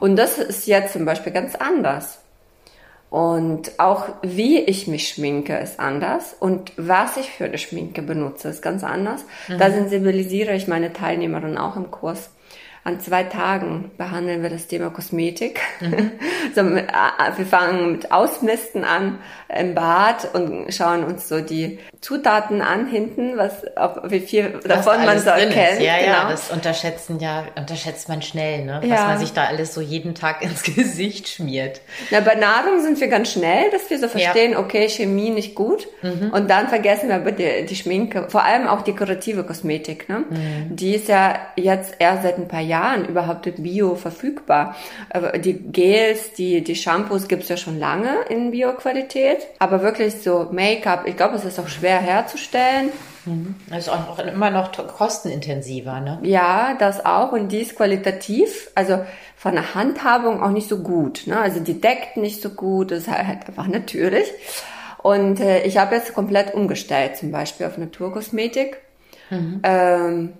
und 0.00 0.16
das 0.16 0.38
ist 0.38 0.66
jetzt 0.66 0.92
zum 0.92 1.06
Beispiel 1.06 1.32
ganz 1.32 1.54
anders. 1.54 2.18
Und 3.08 3.78
auch 3.78 4.08
wie 4.22 4.58
ich 4.58 4.88
mich 4.88 5.08
schminke 5.08 5.56
ist 5.56 5.78
anders 5.78 6.34
und 6.38 6.72
was 6.76 7.16
ich 7.16 7.30
für 7.30 7.44
eine 7.44 7.58
Schminke 7.58 8.02
benutze 8.02 8.48
ist 8.48 8.60
ganz 8.60 8.82
anders. 8.82 9.24
Mhm. 9.46 9.58
Da 9.58 9.70
sensibilisiere 9.70 10.52
ich 10.54 10.66
meine 10.66 10.92
Teilnehmerinnen 10.92 11.56
auch 11.56 11.76
im 11.76 11.90
Kurs. 11.92 12.30
An 12.84 13.00
zwei 13.00 13.24
Tagen 13.24 13.92
behandeln 13.96 14.42
wir 14.42 14.50
das 14.50 14.66
Thema 14.66 14.90
Kosmetik. 14.90 15.60
Mhm. 15.80 16.12
so, 16.54 16.60
äh, 16.60 16.84
wir 17.36 17.46
fangen 17.46 17.92
mit 17.92 18.12
Ausmisten 18.12 18.84
an 18.84 19.18
im 19.56 19.74
Bad 19.74 20.34
und 20.34 20.72
schauen 20.74 21.04
uns 21.04 21.28
so 21.28 21.40
die 21.40 21.78
Zutaten 22.00 22.60
an 22.60 22.86
hinten, 22.86 23.36
was, 23.36 23.52
ob, 23.76 24.10
wie 24.10 24.20
viel 24.20 24.60
davon 24.64 25.04
man 25.04 25.18
so 25.18 25.30
erkennt. 25.30 25.80
Ja, 25.80 25.98
genau. 25.98 26.12
ja, 26.12 26.30
das 26.30 26.50
unterschätzen 26.50 27.18
ja, 27.20 27.44
unterschätzt 27.56 28.08
man 28.08 28.22
schnell, 28.22 28.64
ne? 28.64 28.80
Was 28.82 28.88
ja. 28.88 29.06
man 29.06 29.18
sich 29.18 29.32
da 29.32 29.44
alles 29.44 29.74
so 29.74 29.80
jeden 29.80 30.14
Tag 30.14 30.42
ins 30.42 30.62
Gesicht 30.62 31.28
schmiert. 31.28 31.80
Na, 32.10 32.20
bei 32.20 32.34
Nahrung 32.34 32.80
sind 32.80 33.00
wir 33.00 33.08
ganz 33.08 33.32
schnell, 33.32 33.70
dass 33.70 33.88
wir 33.88 33.98
so 33.98 34.08
verstehen, 34.08 34.52
ja. 34.52 34.58
okay, 34.58 34.88
Chemie 34.88 35.30
nicht 35.30 35.54
gut. 35.54 35.86
Mhm. 36.02 36.30
Und 36.32 36.50
dann 36.50 36.68
vergessen 36.68 37.08
wir 37.08 37.16
aber 37.16 37.32
die, 37.32 37.74
Schminke, 37.74 38.26
vor 38.28 38.44
allem 38.44 38.66
auch 38.66 38.82
dekorative 38.82 39.44
Kosmetik, 39.44 40.08
ne? 40.08 40.24
Mhm. 40.28 40.76
Die 40.76 40.94
ist 40.94 41.08
ja 41.08 41.38
jetzt 41.56 41.96
erst 41.98 42.22
seit 42.22 42.38
ein 42.38 42.48
paar 42.48 42.60
Jahren 42.60 43.06
überhaupt 43.06 43.44
Bio 43.56 43.94
verfügbar. 43.94 44.76
Die 45.36 45.54
Gels, 45.54 46.32
die, 46.32 46.62
die 46.62 46.74
Shampoos 46.74 47.28
gibt's 47.28 47.48
ja 47.48 47.56
schon 47.56 47.78
lange 47.78 48.22
in 48.28 48.50
Bio-Qualität. 48.50 49.43
Aber 49.58 49.82
wirklich 49.82 50.22
so 50.22 50.48
Make-up, 50.50 51.06
ich 51.06 51.16
glaube, 51.16 51.36
es 51.36 51.44
ist 51.44 51.58
auch 51.58 51.68
schwer 51.68 51.98
herzustellen. 51.98 52.90
Mhm. 53.24 53.54
Das 53.68 53.86
ist 53.86 53.88
auch 53.88 54.18
immer 54.18 54.50
noch 54.50 54.72
kostenintensiver, 54.72 56.00
ne? 56.00 56.18
Ja, 56.22 56.74
das 56.78 57.04
auch. 57.04 57.32
Und 57.32 57.48
die 57.48 57.62
ist 57.62 57.76
qualitativ, 57.76 58.70
also 58.74 59.04
von 59.36 59.54
der 59.54 59.74
Handhabung 59.74 60.42
auch 60.42 60.50
nicht 60.50 60.68
so 60.68 60.78
gut. 60.78 61.26
Ne? 61.26 61.38
Also 61.38 61.60
die 61.60 61.80
deckt 61.80 62.16
nicht 62.16 62.42
so 62.42 62.50
gut, 62.50 62.90
das 62.90 63.00
ist 63.00 63.10
halt 63.10 63.46
einfach 63.46 63.66
natürlich. 63.66 64.30
Und 64.98 65.38
äh, 65.40 65.64
ich 65.64 65.76
habe 65.76 65.96
jetzt 65.96 66.14
komplett 66.14 66.54
umgestellt, 66.54 67.18
zum 67.18 67.30
Beispiel 67.30 67.66
auf 67.66 67.76
Naturkosmetik. 67.76 68.78
Mhm. 69.28 69.60
Ähm, 69.62 70.32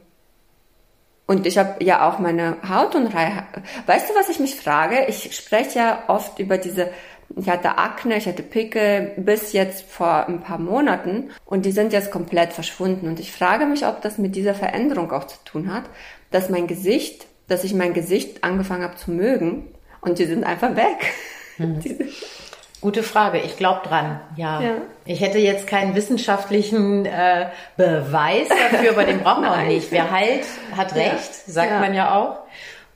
und 1.26 1.46
ich 1.46 1.56
habe 1.58 1.82
ja 1.82 2.08
auch 2.08 2.18
meine 2.18 2.56
Hautunreihe. 2.66 3.44
Weißt 3.86 4.10
du, 4.10 4.14
was 4.14 4.28
ich 4.28 4.40
mich 4.40 4.56
frage? 4.56 5.06
Ich 5.08 5.34
spreche 5.34 5.78
ja 5.78 6.02
oft 6.08 6.38
über 6.38 6.58
diese, 6.58 6.88
ich 7.36 7.48
hatte 7.48 7.78
Akne, 7.78 8.16
ich 8.16 8.26
hatte 8.26 8.42
Pickel 8.42 9.12
bis 9.16 9.52
jetzt 9.52 9.84
vor 9.90 10.26
ein 10.28 10.40
paar 10.40 10.58
Monaten 10.58 11.30
und 11.46 11.64
die 11.64 11.72
sind 11.72 11.92
jetzt 11.92 12.10
komplett 12.10 12.52
verschwunden. 12.52 13.08
Und 13.08 13.20
ich 13.20 13.32
frage 13.32 13.66
mich, 13.66 13.86
ob 13.86 14.02
das 14.02 14.18
mit 14.18 14.36
dieser 14.36 14.54
Veränderung 14.54 15.10
auch 15.12 15.26
zu 15.26 15.36
tun 15.44 15.72
hat, 15.72 15.84
dass 16.30 16.48
mein 16.48 16.66
Gesicht, 16.66 17.26
dass 17.48 17.64
ich 17.64 17.74
mein 17.74 17.94
Gesicht 17.94 18.44
angefangen 18.44 18.82
habe 18.82 18.96
zu 18.96 19.10
mögen 19.10 19.66
und 20.00 20.18
die 20.18 20.26
sind 20.26 20.44
einfach 20.44 20.76
weg. 20.76 21.12
Mhm. 21.58 21.80
Gute 22.80 23.02
Frage. 23.02 23.40
Ich 23.40 23.56
glaube 23.56 23.80
dran. 23.88 24.20
Ja. 24.36 24.60
ja. 24.60 24.72
Ich 25.06 25.22
hätte 25.22 25.38
jetzt 25.38 25.66
keinen 25.66 25.94
wissenschaftlichen 25.94 27.06
äh, 27.06 27.46
Beweis 27.78 28.48
dafür, 28.48 28.90
aber 28.90 29.04
den 29.04 29.20
brauchen 29.20 29.42
wir 29.42 29.52
auch 29.52 29.62
nicht. 29.66 29.90
Wer 29.90 30.10
heilt, 30.10 30.44
hat 30.76 30.94
recht, 30.94 31.34
sagt 31.46 31.70
ja. 31.70 31.80
man 31.80 31.94
ja 31.94 32.14
auch. 32.14 32.40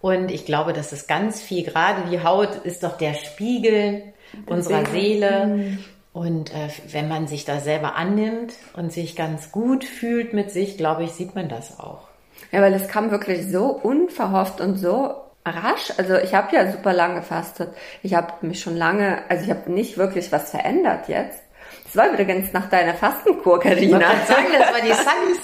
Und 0.02 0.30
ich 0.30 0.44
glaube, 0.44 0.75
dass 0.75 0.92
es 0.92 1.06
ganz 1.06 1.40
viel, 1.40 1.64
gerade 1.64 2.02
die 2.11 2.23
Haut 2.23 2.54
ist 2.64 2.82
doch 2.82 2.99
der 2.99 3.14
Spiegel 3.14 4.12
unserer 4.47 4.87
Seele. 4.87 5.47
Mhm. 5.47 5.85
Und 6.12 6.52
äh, 6.52 6.68
wenn 6.90 7.08
man 7.08 7.28
sich 7.28 7.44
da 7.44 7.61
selber 7.61 7.94
annimmt 7.94 8.52
und 8.75 8.92
sich 8.92 9.14
ganz 9.14 9.52
gut 9.52 9.85
fühlt 9.85 10.32
mit 10.32 10.50
sich, 10.50 10.76
glaube 10.76 11.04
ich, 11.04 11.12
sieht 11.12 11.35
man 11.35 11.49
das 11.49 11.78
auch. 11.78 12.08
Ja, 12.50 12.61
weil 12.61 12.75
es 12.75 12.88
kam 12.88 13.11
wirklich 13.11 13.50
so 13.50 13.66
unverhofft 13.66 14.61
und 14.61 14.76
so 14.76 15.14
rasch. 15.47 15.92
Also 15.97 16.16
ich 16.16 16.35
habe 16.35 16.54
ja 16.54 16.73
super 16.73 16.92
lange 16.92 17.20
gefastet. 17.20 17.70
Ich 18.02 18.14
habe 18.14 18.47
mich 18.47 18.61
schon 18.61 18.76
lange, 18.76 19.23
also 19.28 19.44
ich 19.44 19.50
habe 19.50 19.70
nicht 19.70 19.99
wirklich 19.99 20.32
was 20.32 20.50
verändert 20.50 21.08
jetzt. 21.08 21.40
Das 21.85 21.97
war 21.97 22.11
übrigens 22.11 22.52
nach 22.52 22.68
deiner 22.68 22.94
Fastenkur, 22.94 23.61
Karina. 23.61 23.99
Ich 24.12 24.28
sagen, 24.28 24.47
das 24.58 24.73
war 24.73 24.80
die 24.80 24.92
Sunny 24.92 25.35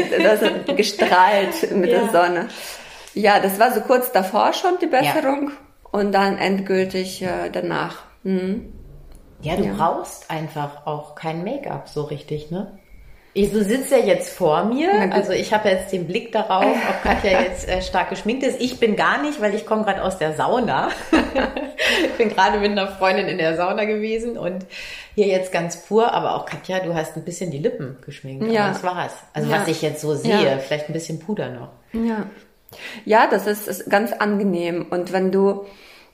Side. 0.00 0.22
das 0.22 0.42
hat 0.42 0.76
gestrahlt 0.76 1.70
mit 1.72 1.90
ja. 1.90 2.00
der 2.00 2.08
Sonne. 2.10 2.48
Ja, 3.14 3.40
das 3.40 3.58
war 3.58 3.72
so 3.72 3.80
kurz 3.80 4.10
davor 4.12 4.52
schon 4.52 4.78
die 4.80 4.86
Besserung 4.86 5.50
ja. 5.50 5.56
Und 5.96 6.12
dann 6.12 6.36
endgültig 6.36 7.22
äh, 7.22 7.50
danach. 7.50 8.02
Mhm. 8.22 8.72
Ja, 9.40 9.56
du 9.56 9.64
ja. 9.64 9.74
brauchst 9.74 10.30
einfach 10.30 10.86
auch 10.86 11.14
kein 11.14 11.42
Make-up 11.42 11.88
so 11.88 12.04
richtig, 12.04 12.50
ne? 12.50 12.78
Ich 13.32 13.52
so 13.52 13.62
sitze 13.62 13.98
ja 13.98 14.04
jetzt 14.04 14.30
vor 14.30 14.64
mir, 14.64 15.12
also 15.12 15.32
ich 15.32 15.52
habe 15.52 15.68
jetzt 15.68 15.92
den 15.92 16.06
Blick 16.06 16.32
darauf, 16.32 16.64
ob 16.64 17.02
Katja 17.02 17.40
jetzt 17.42 17.68
äh, 17.68 17.82
stark 17.82 18.08
geschminkt 18.08 18.42
ist. 18.42 18.60
Ich 18.60 18.80
bin 18.80 18.96
gar 18.96 19.20
nicht, 19.20 19.42
weil 19.42 19.54
ich 19.54 19.66
komme 19.66 19.84
gerade 19.84 20.02
aus 20.02 20.16
der 20.16 20.34
Sauna. 20.34 20.88
ich 22.04 22.12
bin 22.12 22.30
gerade 22.30 22.58
mit 22.58 22.72
einer 22.72 22.88
Freundin 22.88 23.28
in 23.28 23.36
der 23.36 23.56
Sauna 23.56 23.84
gewesen 23.84 24.38
und 24.38 24.64
hier 25.14 25.26
jetzt 25.26 25.52
ganz 25.52 25.82
pur, 25.82 26.12
aber 26.12 26.34
auch 26.34 26.46
Katja, 26.46 26.80
du 26.80 26.94
hast 26.94 27.16
ein 27.16 27.24
bisschen 27.24 27.50
die 27.50 27.58
Lippen 27.58 27.98
geschminkt. 28.04 28.50
Ja. 28.50 28.68
das 28.68 28.82
war's. 28.82 29.14
Also 29.34 29.50
ja. 29.50 29.60
was 29.60 29.68
ich 29.68 29.82
jetzt 29.82 30.00
so 30.00 30.14
sehe, 30.14 30.44
ja. 30.44 30.58
vielleicht 30.58 30.88
ein 30.88 30.94
bisschen 30.94 31.18
Puder 31.18 31.50
noch. 31.50 31.68
Ja. 31.92 32.26
Ja, 33.04 33.26
das 33.30 33.46
ist, 33.46 33.68
ist 33.68 33.90
ganz 33.90 34.12
angenehm. 34.12 34.86
Und 34.90 35.12
wenn 35.12 35.30
du 35.30 35.66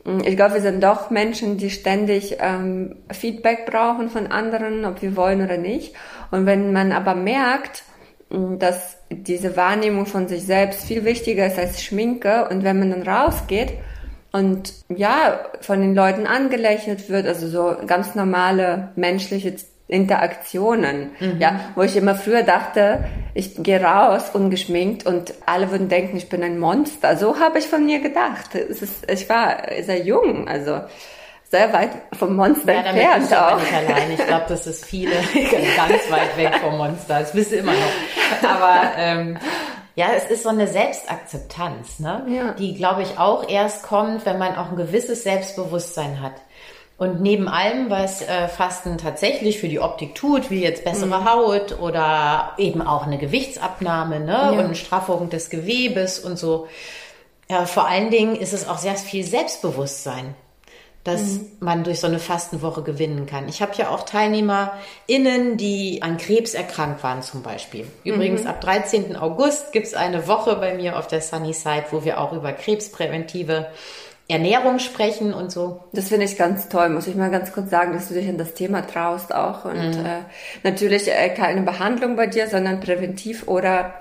ich 0.05 0.37
glaube, 0.37 0.55
wir 0.55 0.61
sind 0.61 0.83
doch 0.83 1.11
Menschen, 1.11 1.59
die 1.59 1.71
ständig 1.71 2.37
ähm, 2.41 2.97
Feedback 3.11 3.67
brauchen 3.67 4.09
von 4.09 4.27
anderen, 4.27 4.85
ob 4.85 5.01
wir 5.01 5.17
wollen 5.17 5.43
oder 5.45 5.59
nicht. 5.59 5.95
Und 6.31 6.47
wenn 6.47 6.73
man 6.73 6.91
aber 6.91 7.15
merkt, 7.15 7.85
hm, 8.31 8.59
dass 8.59 8.99
diese 9.11 9.57
Wahrnehmung 9.57 10.07
von 10.07 10.27
sich 10.27 10.45
selbst 10.45 10.85
viel 10.87 11.05
wichtiger 11.05 11.47
ist 11.47 11.59
als 11.59 11.83
Schminke 11.83 12.49
und 12.49 12.65
wenn 12.65 12.79
man 12.79 12.91
dann 12.91 13.03
rausgeht 13.03 13.75
und 14.33 14.73
ja, 14.89 15.41
von 15.61 15.81
den 15.81 15.95
Leuten 15.95 16.27
angelächelt 16.27 17.09
wird, 17.09 17.27
also 17.27 17.47
so 17.47 17.77
ganz 17.87 18.15
normale 18.15 18.91
menschliche 18.97 19.55
Interaktionen, 19.93 21.11
mhm. 21.21 21.39
ja, 21.39 21.61
wo 21.75 21.83
ich 21.83 21.97
immer 21.97 22.15
früher 22.15 22.43
dachte, 22.43 23.05
ich 23.35 23.63
gehe 23.63 23.83
raus 23.83 24.31
ungeschminkt 24.33 25.07
und 25.07 25.35
alle 25.47 25.71
würden 25.71 25.89
denken, 25.89 26.17
ich 26.17 26.29
bin 26.29 26.43
ein 26.43 26.59
Monster. 26.59 27.17
So 27.17 27.39
habe 27.39 27.59
ich 27.59 27.67
von 27.67 27.85
mir 27.85 28.01
gedacht. 28.01 28.55
Ist, 28.55 29.09
ich 29.09 29.29
war 29.29 29.59
sehr 29.83 30.01
jung, 30.01 30.49
also 30.49 30.81
sehr 31.51 31.73
weit 31.73 31.91
vom 32.19 32.35
Monster 32.35 32.73
ja, 32.73 32.81
entfernt 32.81 33.35
auch. 33.37 33.61
Nicht 33.61 33.75
allein. 33.75 34.11
Ich 34.13 34.27
glaube, 34.27 34.47
das 34.49 34.67
ist 34.67 34.87
viele 34.87 35.11
ganz 35.77 36.11
weit 36.11 36.37
weg 36.37 36.57
vom 36.63 36.79
Monster. 36.79 37.21
Das 37.21 37.33
bist 37.33 37.53
du 37.53 37.57
immer 37.57 37.73
noch. 37.73 38.49
Aber 38.49 38.93
ähm, 38.97 39.39
ja, 39.95 40.07
es 40.17 40.25
ist 40.31 40.45
so 40.45 40.49
eine 40.49 40.67
Selbstakzeptanz, 40.67 41.99
ne? 41.99 42.25
Ja. 42.29 42.53
die, 42.53 42.75
glaube 42.75 43.03
ich, 43.03 43.19
auch 43.19 43.47
erst 43.47 43.83
kommt, 43.83 44.25
wenn 44.25 44.39
man 44.39 44.57
auch 44.57 44.71
ein 44.71 44.77
gewisses 44.77 45.23
Selbstbewusstsein 45.25 46.23
hat. 46.23 46.33
Und 46.99 47.21
neben 47.21 47.49
allem, 47.49 47.91
was 47.91 48.23
äh, 48.23 48.47
Fasten 48.49 48.97
tatsächlich 48.97 49.59
für 49.59 49.69
die 49.69 49.81
Optik 49.81 50.15
tut, 50.15 50.51
wie 50.51 50.63
jetzt 50.63 50.85
bessere 50.85 51.21
mhm. 51.21 51.31
Haut 51.31 51.81
oder 51.81 52.53
eben 52.59 52.81
auch 52.81 53.07
eine 53.07 53.19
Gewichtsabnahme 53.19 54.21
ne? 54.21 54.33
Ja. 54.33 54.51
und 54.51 54.59
eine 54.61 54.75
Straffung 54.77 55.29
des 55.29 55.51
Gewebes 55.51 56.21
und 56.21 56.39
so, 56.39 56.69
ja, 57.51 57.67
vor 57.67 57.89
allen 57.89 58.11
Dingen 58.11 58.37
ist 58.37 58.53
es 58.53 58.69
auch 58.69 58.79
sehr 58.79 58.95
viel 58.95 59.25
Selbstbewusstsein 59.25 60.35
dass 61.05 61.21
mhm. 61.23 61.51
man 61.61 61.85
durch 61.85 62.01
so 62.01 62.07
eine 62.07 62.19
Fastenwoche 62.19 62.83
gewinnen 62.83 63.27
kann. 63.27 63.49
Ich 63.49 63.61
habe 63.61 63.73
ja 63.77 63.89
auch 63.89 64.05
TeilnehmerInnen, 64.05 65.57
die 65.57 66.01
an 66.01 66.17
Krebs 66.17 66.55
erkrankt 66.55 67.03
waren 67.03 67.23
zum 67.23 67.43
Beispiel. 67.43 67.87
Übrigens, 68.05 68.43
mhm. 68.43 68.49
ab 68.49 68.61
13. 68.61 69.17
August 69.17 69.73
gibt's 69.73 69.95
eine 69.95 70.29
Woche 70.29 70.57
bei 70.57 70.75
mir 70.75 70.99
auf 70.99 71.09
der 71.09 71.21
Sunny 71.21 71.55
Side, 71.55 71.87
wo 71.91 72.05
wir 72.05 72.21
auch 72.21 72.33
über 72.33 72.53
krebspräventive 72.53 73.67
Ernährung 74.29 74.79
sprechen 74.79 75.35
und 75.35 75.53
so. 75.53 75.85
Das 75.93 76.09
finde 76.09 76.25
ich 76.25 76.39
ganz 76.39 76.69
toll, 76.69 76.89
muss 76.89 77.07
ich 77.07 77.17
mal 77.17 77.31
ganz 77.31 77.53
kurz 77.53 77.71
sagen, 77.71 77.93
dass 77.93 78.09
du 78.09 78.15
dich 78.15 78.27
in 78.27 78.39
das 78.39 78.55
Thema 78.55 78.87
traust 78.87 79.35
auch. 79.35 79.65
Und 79.65 79.99
mhm. 79.99 80.07
äh, 80.07 80.21
natürlich 80.63 81.09
äh, 81.09 81.29
keine 81.31 81.63
Behandlung 81.63 82.17
bei 82.17 82.27
dir, 82.27 82.49
sondern 82.49 82.81
präventiv 82.81 83.49
oder 83.49 83.95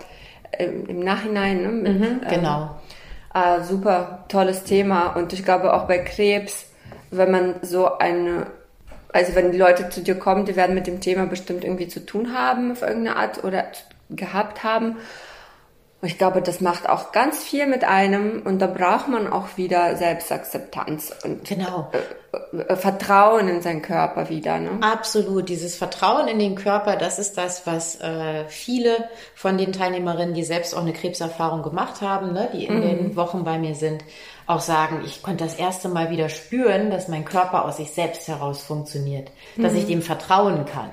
äh, 0.51 0.65
im 0.65 0.99
Nachhinein. 0.99 1.61
Ne, 1.61 1.67
mit, 1.69 1.99
mhm, 1.99 2.21
genau. 2.29 2.75
Ähm, 3.33 3.63
super 3.63 4.25
tolles 4.29 4.63
Thema. 4.63 5.15
Und 5.15 5.33
ich 5.33 5.43
glaube 5.43 5.73
auch 5.73 5.87
bei 5.87 5.97
Krebs 5.97 6.67
wenn 7.11 7.29
man 7.29 7.55
so 7.61 7.97
eine, 7.97 8.47
also 9.13 9.35
wenn 9.35 9.51
die 9.51 9.57
Leute 9.57 9.89
zu 9.89 10.01
dir 10.01 10.15
kommen, 10.15 10.45
die 10.45 10.55
werden 10.55 10.73
mit 10.73 10.87
dem 10.87 11.01
Thema 11.01 11.25
bestimmt 11.25 11.63
irgendwie 11.63 11.87
zu 11.87 12.05
tun 12.05 12.33
haben 12.33 12.71
auf 12.71 12.81
irgendeine 12.81 13.17
Art 13.17 13.43
oder 13.43 13.65
gehabt 14.09 14.63
haben. 14.63 14.97
Und 16.01 16.07
ich 16.07 16.17
glaube, 16.17 16.41
das 16.41 16.61
macht 16.61 16.89
auch 16.89 17.11
ganz 17.11 17.43
viel 17.43 17.67
mit 17.67 17.83
einem 17.83 18.41
und 18.43 18.59
da 18.59 18.65
braucht 18.65 19.07
man 19.07 19.31
auch 19.31 19.57
wieder 19.57 19.95
Selbstakzeptanz 19.95 21.13
und 21.23 21.47
genau. 21.47 21.91
Äh, 21.93 21.99
äh, 22.57 22.75
Vertrauen 22.75 23.47
in 23.47 23.61
seinen 23.61 23.83
Körper 23.83 24.29
wieder. 24.29 24.57
Ne? 24.57 24.79
Absolut, 24.81 25.47
dieses 25.47 25.75
Vertrauen 25.75 26.27
in 26.27 26.39
den 26.39 26.55
Körper, 26.55 26.95
das 26.95 27.19
ist 27.19 27.37
das, 27.37 27.67
was 27.67 28.01
äh, 28.01 28.45
viele 28.47 29.09
von 29.35 29.59
den 29.59 29.73
Teilnehmerinnen, 29.73 30.33
die 30.33 30.43
selbst 30.43 30.75
auch 30.75 30.81
eine 30.81 30.93
Krebserfahrung 30.93 31.61
gemacht 31.61 32.01
haben, 32.01 32.33
ne, 32.33 32.49
die 32.51 32.65
in 32.65 32.77
mhm. 32.77 32.81
den 32.81 33.15
Wochen 33.15 33.43
bei 33.43 33.59
mir 33.59 33.75
sind, 33.75 34.03
auch 34.47 34.61
sagen, 34.61 35.03
ich 35.05 35.21
konnte 35.21 35.43
das 35.43 35.55
erste 35.55 35.87
Mal 35.87 36.09
wieder 36.09 36.29
spüren, 36.29 36.89
dass 36.89 37.09
mein 37.09 37.25
Körper 37.25 37.65
aus 37.65 37.77
sich 37.77 37.91
selbst 37.91 38.27
heraus 38.27 38.63
funktioniert, 38.63 39.29
mhm. 39.55 39.63
dass 39.63 39.73
ich 39.73 39.83
mhm. 39.83 39.89
dem 39.89 40.01
vertrauen 40.01 40.65
kann. 40.65 40.89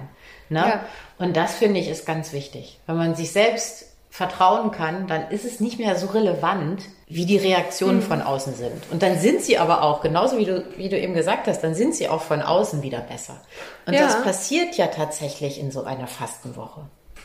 Ne? 0.50 0.60
Ja. 0.60 0.80
Und 1.18 1.36
das 1.36 1.54
finde 1.54 1.80
ich 1.80 1.88
ist 1.88 2.06
ganz 2.06 2.32
wichtig. 2.32 2.78
Wenn 2.86 2.96
man 2.96 3.14
sich 3.14 3.32
selbst 3.32 3.88
vertrauen 4.18 4.72
kann, 4.72 5.06
dann 5.06 5.30
ist 5.30 5.44
es 5.44 5.60
nicht 5.60 5.78
mehr 5.78 5.94
so 5.94 6.08
relevant, 6.08 6.82
wie 7.06 7.25
die 7.25 7.37
Reaktionen 7.37 7.98
mhm. 7.98 8.02
von 8.02 8.20
außen 8.20 8.52
sind. 8.56 8.90
Und 8.90 9.04
dann 9.04 9.16
sind 9.16 9.42
sie 9.42 9.58
aber 9.58 9.84
auch, 9.84 10.00
genauso 10.00 10.38
wie 10.38 10.44
du, 10.44 10.64
wie 10.76 10.88
du 10.88 10.98
eben 10.98 11.14
gesagt 11.14 11.46
hast, 11.46 11.60
dann 11.60 11.76
sind 11.76 11.94
sie 11.94 12.08
auch 12.08 12.22
von 12.22 12.42
außen 12.42 12.82
wieder 12.82 12.98
besser. 12.98 13.40
Und 13.87 13.94
ja. 13.94 14.00
das 14.00 14.20
passiert 14.25 14.75
ja 14.75 14.88
tatsächlich 14.88 15.60
in 15.60 15.70
so 15.70 15.84
einer 15.84 16.08
Fastenwoche. 16.08 16.80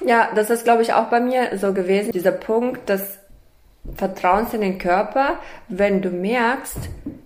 Ja, 0.06 0.30
das 0.36 0.52
ist, 0.52 0.66
glaube 0.66 0.84
ich, 0.84 0.94
auch 0.94 1.06
bei 1.06 1.20
mir 1.20 1.58
so 1.58 1.74
gewesen. 1.74 2.12
Dieser 2.12 2.32
Punkt, 2.32 2.88
dass 2.88 3.18
Vertrauens 3.96 4.54
in 4.54 4.62
den 4.62 4.78
Körper, 4.78 5.40
wenn 5.70 6.04
du 6.04 6.12
merkst, 6.12 6.78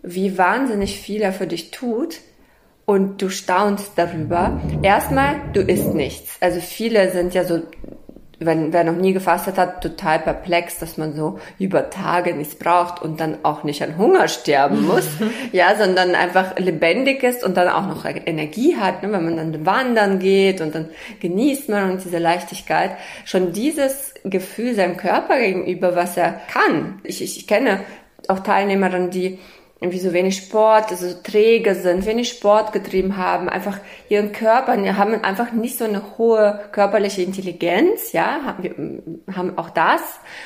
wie 0.01 0.37
wahnsinnig 0.37 0.97
viel 0.97 1.21
er 1.21 1.33
für 1.33 1.45
dich 1.45 1.71
tut 1.71 2.21
und 2.85 3.21
du 3.21 3.27
staunst 3.29 3.91
darüber. 3.97 4.61
Erstmal, 4.81 5.41
du 5.51 5.59
isst 5.59 5.93
nichts. 5.93 6.37
Also 6.39 6.61
viele 6.61 7.11
sind 7.11 7.33
ja 7.33 7.43
so 7.43 7.63
wenn 8.39 8.71
wer 8.71 8.83
noch 8.83 8.95
nie 8.95 9.13
gefastet 9.13 9.57
hat, 9.57 9.81
total 9.81 10.19
perplex, 10.19 10.77
dass 10.77 10.97
man 10.97 11.15
so 11.15 11.39
über 11.57 11.89
Tage 11.89 12.35
nichts 12.35 12.55
braucht 12.55 13.01
und 13.01 13.19
dann 13.19 13.39
auch 13.43 13.63
nicht 13.63 13.81
an 13.81 13.97
Hunger 13.97 14.27
sterben 14.27 14.85
muss, 14.87 15.07
ja, 15.51 15.75
sondern 15.75 16.13
einfach 16.13 16.57
lebendig 16.57 17.23
ist 17.23 17.43
und 17.43 17.57
dann 17.57 17.67
auch 17.67 17.87
noch 17.87 18.05
Energie 18.05 18.77
hat, 18.77 19.01
ne, 19.01 19.11
wenn 19.11 19.25
man 19.25 19.37
dann 19.37 19.65
wandern 19.65 20.19
geht 20.19 20.61
und 20.61 20.75
dann 20.75 20.89
genießt 21.19 21.69
man 21.69 21.91
und 21.91 22.03
diese 22.03 22.19
Leichtigkeit. 22.19 22.91
Schon 23.25 23.53
dieses 23.53 24.13
Gefühl 24.23 24.75
seinem 24.75 24.97
Körper 24.97 25.39
gegenüber, 25.39 25.95
was 25.95 26.15
er 26.15 26.39
kann. 26.51 26.99
Ich, 27.03 27.23
ich, 27.23 27.37
ich 27.37 27.47
kenne 27.47 27.79
auch 28.27 28.39
Teilnehmerinnen, 28.39 29.09
die 29.09 29.39
irgendwie 29.79 29.99
so 29.99 30.11
wenig 30.11 30.37
Sport, 30.37 30.89
also 30.89 31.13
träge 31.21 31.75
sind, 31.75 32.05
wenig 32.07 32.29
Sport 32.29 32.73
getrieben 32.73 33.15
haben, 33.15 33.47
einfach 33.47 33.77
ihren 34.09 34.31
Körper, 34.31 34.73
haben 34.97 35.23
einfach 35.23 35.51
nicht 35.51 35.77
so 35.77 35.85
eine 35.85 36.01
hohe 36.17 36.59
körperliche 36.71 37.21
Intelligenz, 37.21 38.11
ja, 38.11 38.39
haben, 38.43 39.21
haben 39.35 39.57
auch 39.57 39.69
das. 39.69 40.01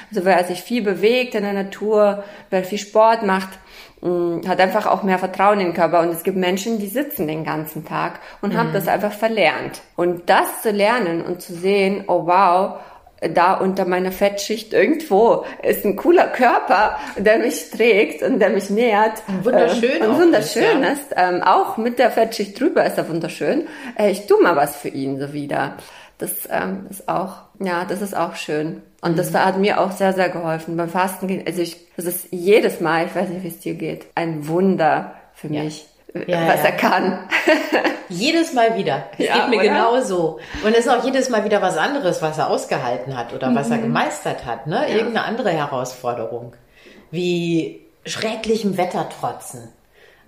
Also 0.10 0.26
wer 0.26 0.44
sich 0.44 0.62
viel 0.62 0.82
bewegt 0.82 1.36
in 1.36 1.44
der 1.44 1.54
Natur, 1.54 2.26
wer 2.50 2.66
viel 2.66 2.78
Sport 2.78 3.24
macht, 3.24 3.58
mm, 4.02 4.42
hat 4.46 4.60
einfach 4.60 4.86
auch 4.86 5.04
mehr 5.04 5.20
Vertrauen 5.20 5.62
in 5.62 5.68
den 5.68 5.76
Körper. 5.76 6.02
Und 6.02 6.10
es 6.10 6.24
gibt 6.24 6.36
Menschen, 6.36 6.80
die 6.80 6.88
sitzen 6.88 7.26
den 7.26 7.46
ganzen 7.46 7.86
Tag 7.86 8.20
und 8.42 8.54
mhm. 8.54 8.58
haben 8.58 8.74
das 8.74 8.90
einfach 8.90 9.14
verlernt. 9.14 9.82
Und 9.96 10.30
das 10.30 10.62
zu 10.62 10.72
lernen 10.72 11.22
und 11.22 11.42
zu 11.42 11.54
sehen, 11.54 12.04
oh 12.08 12.26
wow, 12.26 12.82
da 13.30 13.54
unter 13.54 13.86
meiner 13.86 14.12
Fettschicht 14.12 14.74
irgendwo 14.74 15.46
ist 15.62 15.86
ein 15.86 15.96
cooler 15.96 16.28
Körper, 16.28 16.98
der 17.18 17.38
mich 17.38 17.70
trägt 17.70 18.24
und 18.24 18.40
der 18.40 18.50
mich 18.50 18.70
nährt. 18.72 19.22
Wunderschön. 19.44 20.02
Äh, 20.02 20.08
und 20.08 20.20
wunderschön 20.20 20.84
ist. 20.84 21.12
Ja. 21.12 21.30
Ähm, 21.30 21.44
auch 21.44 21.78
mit 21.78 22.00
der 22.00 22.10
Fettschicht 22.10 22.60
drüber 22.60 22.84
ist 22.86 22.98
er 22.98 23.08
wunderschön. 23.08 23.68
Äh, 23.98 24.12
ich 24.12 24.26
tu 24.26 24.42
mal 24.42 24.56
was 24.56 24.76
für 24.76 24.90
ihn 24.90 25.20
so 25.20 25.34
wieder. 25.34 25.78
Das 26.18 26.32
ähm, 26.50 26.88
ist 26.90 27.08
auch, 27.08 27.44
ja, 27.60 27.86
das 27.86 28.02
ist 28.02 28.16
auch 28.16 28.36
schön. 28.36 28.82
Und 29.02 29.14
mhm. 29.14 29.18
das 29.18 29.34
hat 29.34 29.58
mir 29.58 29.80
auch 29.80 29.92
sehr, 29.92 30.14
sehr 30.14 30.30
geholfen 30.30 30.76
beim 30.76 30.90
Fasten. 30.90 31.44
Also 31.46 31.62
ich, 31.62 31.78
das 31.96 32.06
ist 32.06 32.28
jedes 32.32 32.80
Mal, 32.80 33.06
ich 33.06 33.16
weiß 33.16 33.30
nicht, 33.30 33.44
wie 33.44 33.48
es 33.50 33.60
dir 33.60 33.76
geht, 33.76 34.08
ein 34.16 34.48
Wunder 34.48 35.16
für 35.34 35.48
ja. 35.48 35.64
mich 35.64 35.86
ja, 36.14 36.48
was 36.48 36.58
ja. 36.58 36.66
er 36.66 36.72
kann. 36.74 37.30
jedes 38.10 38.54
Mal 38.54 38.78
wieder. 38.78 39.06
Es 39.18 39.28
ja, 39.28 39.36
geht 39.36 39.50
mir 39.50 39.62
genau 39.62 40.02
so. 40.02 40.40
Und 40.64 40.74
es 40.74 40.86
ist 40.86 40.90
auch 40.90 41.04
jedes 41.04 41.30
Mal 41.30 41.44
wieder 41.46 41.62
was 41.62 41.78
anderes, 41.78 42.22
was 42.22 42.38
er 42.38 42.50
ausgehalten 42.50 43.18
hat 43.18 43.34
oder 43.34 43.50
mhm. 43.50 43.56
was 43.56 43.70
er 43.70 43.78
mhm. 43.78 43.84
gemeistert 43.84 44.46
hat. 44.46 44.68
Ne? 44.68 44.90
Irgendeine 44.90 45.26
andere 45.26 45.52
Herausforderung. 45.52 46.54
Wie 47.12 47.82
schrecklichem 48.06 48.78
Wetter 48.78 49.08
trotzen. 49.10 49.70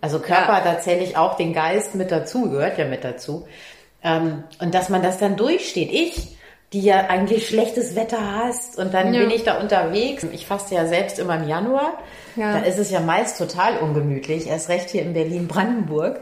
Also 0.02 0.20
Körper, 0.20 0.62
da 0.64 0.80
zähle 0.80 1.04
ich 1.04 1.16
auch 1.16 1.38
den 1.38 1.54
Geist 1.54 1.96
mit 1.96 2.12
dazu, 2.12 2.50
gehört 2.50 2.78
ja 2.78 2.86
mit 2.86 3.04
dazu. 3.04 3.48
Ähm, 4.04 4.44
und 4.60 4.74
dass 4.74 4.90
man 4.90 5.02
das 5.02 5.18
dann 5.18 5.38
durchsteht. 5.38 5.92
Ich, 5.92 6.38
die 6.74 6.82
ja 6.82 7.08
eigentlich 7.08 7.48
schlechtes 7.48 7.96
Wetter 7.96 8.20
hast 8.36 8.80
und 8.80 8.94
dann 8.96 9.12
bin 9.12 9.30
ich 9.30 9.44
da 9.44 9.60
unterwegs. 9.60 10.26
Ich 10.32 10.48
faste 10.48 10.74
ja 10.74 10.88
selbst 10.88 11.20
immer 11.20 11.36
im 11.36 11.48
Januar. 11.48 12.00
Ja. 12.36 12.60
Da 12.60 12.66
ist 12.66 12.80
es 12.80 12.90
ja 12.92 13.00
meist 13.00 13.38
total 13.38 13.78
ungemütlich, 13.78 14.48
erst 14.48 14.70
recht 14.70 14.90
hier 14.90 15.04
in 15.04 15.14
Berlin-Brandenburg. 15.14 16.22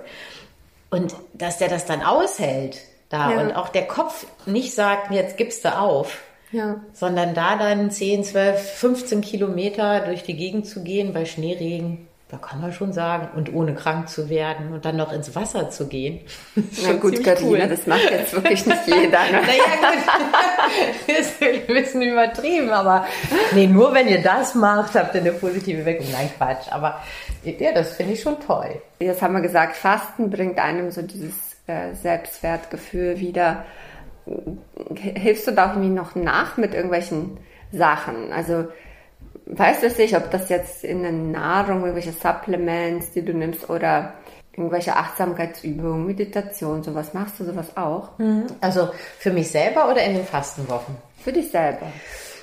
Und 0.89 1.15
dass 1.33 1.57
der 1.57 1.69
das 1.69 1.85
dann 1.85 2.01
aushält 2.01 2.81
da 3.09 3.31
ja. 3.31 3.41
und 3.41 3.53
auch 3.53 3.69
der 3.69 3.87
Kopf 3.87 4.25
nicht 4.45 4.73
sagt, 4.73 5.11
jetzt 5.11 5.37
gibst 5.37 5.65
du 5.65 5.77
auf, 5.77 6.21
ja. 6.51 6.81
sondern 6.93 7.33
da 7.33 7.57
dann 7.57 7.91
10, 7.91 8.23
12, 8.23 8.71
15 8.73 9.21
Kilometer 9.21 10.01
durch 10.01 10.23
die 10.23 10.35
Gegend 10.35 10.65
zu 10.67 10.83
gehen 10.83 11.13
bei 11.13 11.25
Schneeregen, 11.25 12.07
da 12.31 12.37
kann 12.37 12.61
man 12.61 12.71
schon 12.71 12.93
sagen, 12.93 13.27
und 13.35 13.53
ohne 13.53 13.75
krank 13.75 14.07
zu 14.07 14.29
werden 14.29 14.71
und 14.71 14.85
dann 14.85 14.95
noch 14.95 15.11
ins 15.11 15.35
Wasser 15.35 15.69
zu 15.69 15.87
gehen. 15.87 16.21
Na 16.55 16.93
gut, 16.93 17.21
Katharina, 17.21 17.65
cool. 17.65 17.69
das 17.69 17.85
macht 17.85 18.09
jetzt 18.09 18.33
wirklich 18.33 18.65
nicht 18.65 18.87
jeder. 18.87 19.19
Ne? 19.31 19.41
naja, 19.41 19.63
gut. 19.81 21.07
das 21.07 21.25
ist 21.29 21.43
ein 21.43 21.67
bisschen 21.67 22.01
übertrieben, 22.01 22.69
aber 22.69 23.05
nee, 23.53 23.67
nur 23.67 23.93
wenn 23.93 24.07
ihr 24.07 24.21
das 24.21 24.55
macht, 24.55 24.95
habt 24.95 25.13
ihr 25.13 25.21
eine 25.21 25.33
positive 25.33 25.85
Wirkung. 25.85 26.07
Nein, 26.11 26.29
Quatsch. 26.37 26.71
Aber 26.71 27.01
ja, 27.43 27.73
das 27.73 27.93
finde 27.93 28.13
ich 28.13 28.21
schon 28.21 28.39
toll. 28.39 28.81
Jetzt 28.99 29.21
haben 29.21 29.33
wir 29.33 29.41
gesagt, 29.41 29.75
Fasten 29.75 30.29
bringt 30.29 30.57
einem 30.57 30.89
so 30.91 31.01
dieses 31.01 31.33
äh, 31.67 31.93
Selbstwertgefühl 31.93 33.19
wieder. 33.19 33.65
Hilfst 34.95 35.47
du 35.47 35.51
da 35.51 35.71
irgendwie 35.71 35.89
noch 35.89 36.15
nach 36.15 36.55
mit 36.55 36.73
irgendwelchen 36.73 37.37
Sachen? 37.71 38.31
Also 38.31 38.67
weiß 39.45 39.83
es 39.83 39.97
nicht, 39.97 40.15
ob 40.15 40.31
das 40.31 40.49
jetzt 40.49 40.83
in 40.83 41.03
der 41.03 41.11
Nahrung, 41.11 41.81
irgendwelche 41.81 42.13
Supplements, 42.13 43.11
die 43.11 43.23
du 43.23 43.33
nimmst 43.33 43.69
oder 43.69 44.13
irgendwelche 44.53 44.95
Achtsamkeitsübungen, 44.95 46.05
Meditation, 46.05 46.83
sowas 46.83 47.13
machst 47.13 47.39
du 47.39 47.45
sowas 47.45 47.77
auch? 47.77 48.17
Mhm. 48.17 48.47
Also 48.59 48.89
für 49.17 49.31
mich 49.31 49.49
selber 49.49 49.89
oder 49.89 50.03
in 50.03 50.15
den 50.15 50.25
Fastenwochen? 50.25 50.95
Für 51.23 51.31
dich 51.31 51.51
selber. 51.51 51.87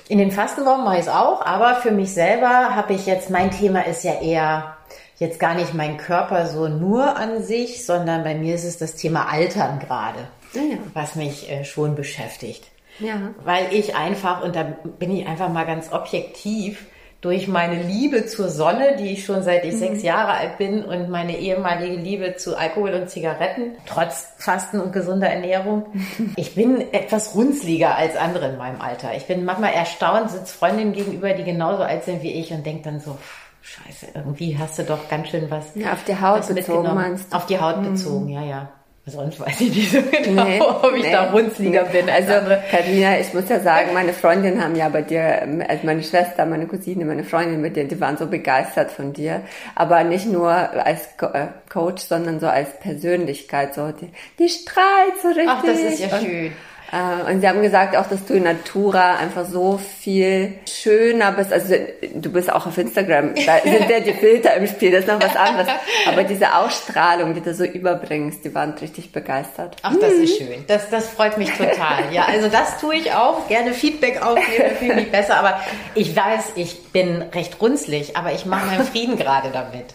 In 0.07 0.17
den 0.17 0.31
Fastenwochen 0.31 0.83
mache 0.83 0.95
ich 0.95 1.01
es 1.01 1.07
auch, 1.07 1.45
aber 1.45 1.75
für 1.75 1.91
mich 1.91 2.13
selber 2.13 2.75
habe 2.75 2.93
ich 2.93 3.05
jetzt, 3.05 3.29
mein 3.29 3.51
Thema 3.51 3.85
ist 3.85 4.03
ja 4.03 4.19
eher 4.19 4.75
jetzt 5.17 5.39
gar 5.39 5.53
nicht 5.53 5.73
mein 5.73 5.97
Körper 5.97 6.47
so 6.47 6.67
nur 6.67 7.15
an 7.15 7.43
sich, 7.43 7.85
sondern 7.85 8.23
bei 8.23 8.33
mir 8.33 8.55
ist 8.55 8.63
es 8.63 8.77
das 8.77 8.95
Thema 8.95 9.29
Altern 9.29 9.79
gerade, 9.79 10.27
ja. 10.53 10.77
was 10.93 11.15
mich 11.15 11.51
äh, 11.51 11.63
schon 11.63 11.95
beschäftigt. 11.95 12.71
Ja. 12.99 13.33
Weil 13.43 13.73
ich 13.73 13.95
einfach, 13.95 14.43
und 14.43 14.55
da 14.55 14.63
bin 14.63 15.15
ich 15.15 15.27
einfach 15.27 15.49
mal 15.49 15.65
ganz 15.65 15.91
objektiv, 15.91 16.85
durch 17.21 17.49
meine 17.49 17.83
Liebe 17.83 18.25
zur 18.27 18.47
Sonne, 18.47 18.95
die 18.97 19.11
ich 19.11 19.25
schon 19.25 19.43
seit 19.43 19.65
ich 19.65 19.73
mhm. 19.73 19.79
sechs 19.79 20.03
Jahre 20.03 20.31
alt 20.33 20.57
bin 20.57 20.85
und 20.85 21.09
meine 21.09 21.37
ehemalige 21.37 21.95
Liebe 21.95 22.35
zu 22.37 22.57
Alkohol 22.57 22.93
und 22.93 23.09
Zigaretten, 23.09 23.73
trotz 23.85 24.27
Fasten 24.37 24.79
und 24.79 24.93
gesunder 24.93 25.27
Ernährung. 25.27 25.87
Ich 26.35 26.55
bin 26.55 26.93
etwas 26.93 27.35
runzliger 27.35 27.95
als 27.95 28.15
andere 28.15 28.49
in 28.49 28.57
meinem 28.57 28.79
Alter. 28.79 29.15
Ich 29.15 29.25
bin 29.25 29.43
manchmal 29.43 29.73
erstaunt, 29.73 30.31
sitzt 30.31 30.53
Freundinnen 30.53 30.93
gegenüber, 30.93 31.33
die 31.33 31.43
genauso 31.43 31.83
alt 31.83 32.03
sind 32.03 32.23
wie 32.23 32.31
ich 32.31 32.51
und 32.51 32.65
denkt 32.65 32.85
dann 32.85 32.99
so, 32.99 33.17
Scheiße, 33.61 34.07
irgendwie 34.15 34.57
hast 34.57 34.79
du 34.79 34.83
doch 34.83 35.09
ganz 35.09 35.29
schön 35.29 35.51
was. 35.51 35.75
Ja, 35.75 35.93
auf 35.93 36.03
die 36.05 36.19
Haut 36.19 36.47
bezogen 36.47 36.93
meinst 36.95 37.33
du? 37.33 37.37
Auf 37.37 37.45
die 37.45 37.59
Haut 37.59 37.81
mhm. 37.81 37.91
bezogen, 37.91 38.29
ja, 38.29 38.43
ja. 38.43 38.69
Sonst 39.09 39.39
weiß 39.39 39.61
ich 39.61 39.75
nicht 39.75 39.91
so 39.91 40.01
genau, 40.01 40.43
nee, 40.43 40.61
ob 40.61 40.93
ich 40.95 41.03
nee, 41.03 41.11
da 41.11 41.31
runzliger 41.31 41.83
nee. 41.83 42.01
bin. 42.01 42.09
Also, 42.09 42.33
Karina, 42.71 43.19
ich 43.19 43.33
muss 43.33 43.49
ja 43.49 43.59
sagen, 43.59 43.93
meine 43.93 44.13
Freundinnen 44.13 44.63
haben 44.63 44.75
ja 44.75 44.89
bei 44.89 45.01
dir, 45.01 45.41
also 45.67 45.85
meine 45.85 46.03
Schwester, 46.03 46.45
meine 46.45 46.67
Cousine, 46.67 47.05
meine 47.05 47.23
Freundin 47.23 47.61
mit 47.61 47.75
dir, 47.75 47.85
die 47.85 47.99
waren 47.99 48.17
so 48.17 48.27
begeistert 48.27 48.91
von 48.91 49.13
dir. 49.13 49.41
Aber 49.75 50.03
nicht 50.03 50.25
nur 50.25 50.49
als 50.51 51.17
Co 51.17 51.27
äh, 51.27 51.47
Coach, 51.69 52.03
sondern 52.03 52.39
so 52.39 52.47
als 52.47 52.79
Persönlichkeit, 52.79 53.73
so, 53.73 53.91
die, 53.91 54.09
die 54.37 54.49
strahlt 54.49 55.19
so 55.21 55.27
richtig. 55.29 55.47
Ach, 55.47 55.63
das 55.63 55.79
ist 55.79 55.99
ja 55.99 56.19
schön. 56.19 56.51
Äh, 56.91 57.31
und 57.31 57.41
sie 57.41 57.47
haben 57.47 57.61
gesagt 57.61 57.95
auch, 57.95 58.07
dass 58.07 58.25
du 58.25 58.33
in 58.33 58.43
Natura 58.43 59.17
einfach 59.17 59.45
so 59.45 59.77
viel 59.77 60.53
schöner 60.67 61.31
bist. 61.31 61.53
Also 61.53 61.75
du 62.15 62.31
bist 62.31 62.51
auch 62.51 62.65
auf 62.65 62.77
Instagram, 62.77 63.35
da 63.35 63.59
sind 63.63 63.89
ja 63.89 63.99
die 63.99 64.13
Filter 64.13 64.55
im 64.55 64.67
Spiel, 64.67 64.91
das 64.91 65.01
ist 65.01 65.07
noch 65.07 65.21
was 65.21 65.35
anderes. 65.35 65.67
Aber 66.07 66.23
diese 66.23 66.55
Ausstrahlung, 66.55 67.33
die 67.33 67.41
du 67.41 67.53
so 67.53 67.63
überbringst, 67.63 68.43
die 68.43 68.53
waren 68.55 68.71
richtig 68.73 69.11
begeistert. 69.11 69.75
Ach, 69.83 69.95
das 69.99 70.13
ist 70.13 70.37
schön. 70.37 70.63
Das, 70.67 70.89
das 70.89 71.09
freut 71.09 71.37
mich 71.37 71.51
total. 71.51 72.11
Ja, 72.11 72.25
also 72.25 72.49
das 72.49 72.79
tue 72.79 72.95
ich 72.95 73.11
auch. 73.13 73.47
Gerne 73.47 73.73
Feedback 73.73 74.21
aufgeben, 74.25 74.75
finde 74.79 75.01
ich 75.01 75.11
besser. 75.11 75.37
Aber 75.37 75.59
ich 75.95 76.15
weiß, 76.15 76.53
ich 76.55 76.91
bin 76.91 77.21
recht 77.33 77.61
runzlig, 77.61 78.17
aber 78.17 78.33
ich 78.33 78.45
mache 78.45 78.65
meinen 78.65 78.85
Frieden 78.85 79.17
gerade 79.17 79.49
damit. 79.51 79.85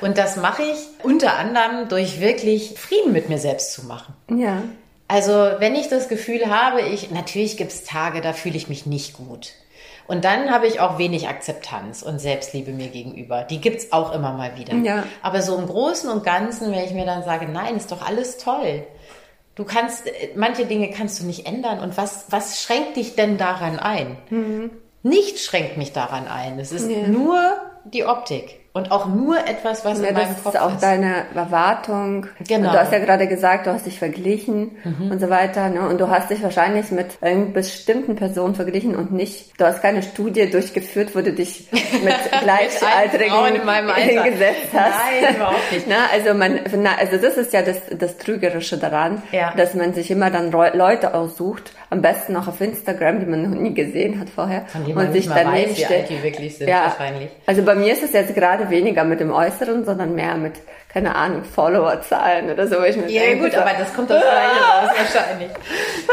Und 0.00 0.18
das 0.18 0.36
mache 0.36 0.62
ich 0.62 0.78
unter 1.02 1.36
anderem 1.36 1.88
durch 1.88 2.20
wirklich 2.20 2.74
Frieden 2.78 3.12
mit 3.12 3.28
mir 3.28 3.38
selbst 3.38 3.72
zu 3.72 3.86
machen. 3.86 4.14
Ja. 4.28 4.62
Also 5.08 5.32
wenn 5.32 5.74
ich 5.74 5.88
das 5.88 6.08
Gefühl 6.08 6.48
habe, 6.48 6.80
ich 6.82 7.10
natürlich 7.10 7.56
gibt 7.56 7.72
es 7.72 7.84
Tage, 7.84 8.20
da 8.20 8.32
fühle 8.32 8.56
ich 8.56 8.68
mich 8.68 8.86
nicht 8.86 9.14
gut. 9.14 9.52
Und 10.08 10.24
dann 10.24 10.50
habe 10.50 10.66
ich 10.66 10.80
auch 10.80 10.98
wenig 10.98 11.28
Akzeptanz 11.28 12.02
und 12.02 12.20
Selbstliebe 12.20 12.72
mir 12.72 12.88
gegenüber. 12.88 13.42
Die 13.42 13.60
gibt's 13.60 13.92
auch 13.92 14.12
immer 14.12 14.32
mal 14.32 14.56
wieder. 14.56 14.74
Ja. 14.74 15.04
Aber 15.22 15.42
so 15.42 15.56
im 15.58 15.66
Großen 15.66 16.08
und 16.08 16.24
Ganzen, 16.24 16.72
wenn 16.72 16.84
ich 16.84 16.92
mir 16.92 17.06
dann 17.06 17.24
sage, 17.24 17.46
nein, 17.46 17.76
ist 17.76 17.90
doch 17.90 18.06
alles 18.06 18.38
toll. 18.38 18.84
Du 19.56 19.64
kannst, 19.64 20.06
äh, 20.06 20.30
manche 20.36 20.66
Dinge 20.66 20.90
kannst 20.90 21.20
du 21.20 21.26
nicht 21.26 21.46
ändern. 21.46 21.80
Und 21.80 21.96
was, 21.96 22.26
was 22.30 22.62
schränkt 22.62 22.96
dich 22.96 23.16
denn 23.16 23.36
daran 23.36 23.78
ein? 23.78 24.16
Mhm. 24.30 24.70
Nichts 25.02 25.44
schränkt 25.44 25.76
mich 25.76 25.92
daran 25.92 26.28
ein. 26.28 26.58
Es 26.58 26.72
ist 26.72 26.88
ja. 26.88 27.08
nur 27.08 27.56
die 27.84 28.04
Optik. 28.04 28.60
Und 28.76 28.90
auch 28.90 29.06
nur 29.06 29.38
etwas, 29.38 29.86
was 29.86 30.02
ja, 30.02 30.08
in 30.08 30.14
meinem 30.14 30.26
Kopf 30.26 30.36
ist. 30.36 30.44
Das 30.44 30.54
ist 30.54 30.60
auch 30.60 30.78
deine 30.78 31.24
Erwartung. 31.34 32.26
Genau. 32.46 32.68
Und 32.68 32.74
du 32.74 32.78
hast 32.78 32.92
ja 32.92 32.98
gerade 32.98 33.26
gesagt, 33.26 33.66
du 33.66 33.72
hast 33.72 33.86
dich 33.86 33.98
verglichen 33.98 34.76
mhm. 34.84 35.12
und 35.12 35.18
so 35.18 35.30
weiter. 35.30 35.70
Ne? 35.70 35.88
Und 35.88 35.98
du 35.98 36.10
hast 36.10 36.28
dich 36.28 36.42
wahrscheinlich 36.42 36.90
mit 36.90 37.06
einer 37.22 37.46
bestimmten 37.46 38.16
Person 38.16 38.54
verglichen 38.54 38.94
und 38.94 39.12
nicht, 39.12 39.58
du 39.58 39.64
hast 39.64 39.80
keine 39.80 40.02
Studie 40.02 40.50
durchgeführt, 40.50 41.16
wo 41.16 41.22
du 41.22 41.32
dich 41.32 41.68
mit 41.72 42.14
Gleichaltrigen 42.42 43.62
hingesetzt 43.94 44.74
hast. 44.74 45.22
Nein, 45.22 45.36
überhaupt 45.36 45.72
nicht. 45.72 45.86
Na, 45.88 46.08
also, 46.12 46.34
man, 46.34 46.60
na, 46.76 46.96
also 46.98 47.16
das 47.16 47.38
ist 47.38 47.54
ja 47.54 47.62
das, 47.62 47.78
das 47.98 48.18
Trügerische 48.18 48.76
daran, 48.76 49.22
ja. 49.32 49.54
dass 49.56 49.72
man 49.72 49.94
sich 49.94 50.10
immer 50.10 50.30
dann 50.30 50.50
Leute 50.50 51.14
aussucht, 51.14 51.72
am 51.88 52.02
besten 52.02 52.36
auch 52.36 52.48
auf 52.48 52.60
Instagram, 52.60 53.20
die 53.20 53.26
man 53.26 53.42
noch 53.42 53.58
nie 53.58 53.72
gesehen 53.72 54.18
hat 54.18 54.28
vorher. 54.28 54.66
Von 54.66 54.84
und 54.84 55.12
sich 55.12 55.28
dann 55.28 55.52
weiß, 55.52 55.84
alt 55.84 56.08
die 56.10 56.22
wirklich 56.22 56.56
sind, 56.58 56.68
ja. 56.68 56.84
wahrscheinlich. 56.84 57.30
Also 57.46 57.62
bei 57.62 57.74
mir 57.74 57.92
ist 57.92 58.02
es 58.02 58.12
jetzt 58.12 58.34
gerade 58.34 58.68
weniger 58.70 59.04
mit 59.04 59.20
dem 59.20 59.32
Äußeren, 59.32 59.84
sondern 59.84 60.14
mehr 60.14 60.36
mit, 60.36 60.54
keine 60.88 61.14
Ahnung, 61.14 61.44
Followerzahlen 61.44 62.50
oder 62.50 62.66
so. 62.66 62.82
Ich 62.82 62.96
mir 62.96 63.08
ja, 63.08 63.22
denke, 63.22 63.44
gut, 63.44 63.54
aber 63.54 63.70
das 63.78 63.94
kommt 63.94 64.10
aus 64.10 64.22
ah! 64.22 64.80
raus 64.82 64.90
wahrscheinlich. 64.98 65.50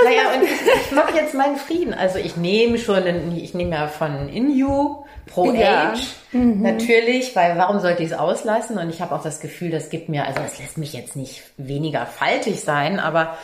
naja, 0.04 0.34
und 0.36 0.44
ich, 0.44 0.86
ich 0.86 0.92
mache 0.92 1.16
jetzt 1.16 1.34
meinen 1.34 1.58
Frieden. 1.58 1.94
Also 1.94 2.20
ich 2.20 2.38
nehme 2.38 2.78
schon, 2.78 3.04
einen, 3.04 3.36
ich 3.36 3.54
nehme 3.54 3.72
ja 3.76 3.88
von 3.88 4.30
InU 4.30 5.04
Pro 5.26 5.52
ja. 5.54 5.92
Age 5.92 6.06
mhm. 6.34 6.62
natürlich, 6.62 7.36
weil 7.36 7.58
warum 7.58 7.80
sollte 7.80 8.04
ich 8.04 8.12
es 8.12 8.18
auslassen? 8.18 8.78
Und 8.78 8.90
ich 8.90 9.02
habe 9.02 9.16
auch 9.16 9.24
das 9.24 9.40
Gefühl, 9.40 9.72
das 9.72 9.90
gibt 9.90 10.10
mir, 10.10 10.28
also 10.28 10.42
es 10.46 10.60
lässt 10.60 10.78
mich 10.78 10.94
jetzt 10.94 11.16
nicht 11.16 11.44
weniger 11.58 12.06
faltig 12.06 12.62
sein, 12.62 13.00
aber 13.00 13.38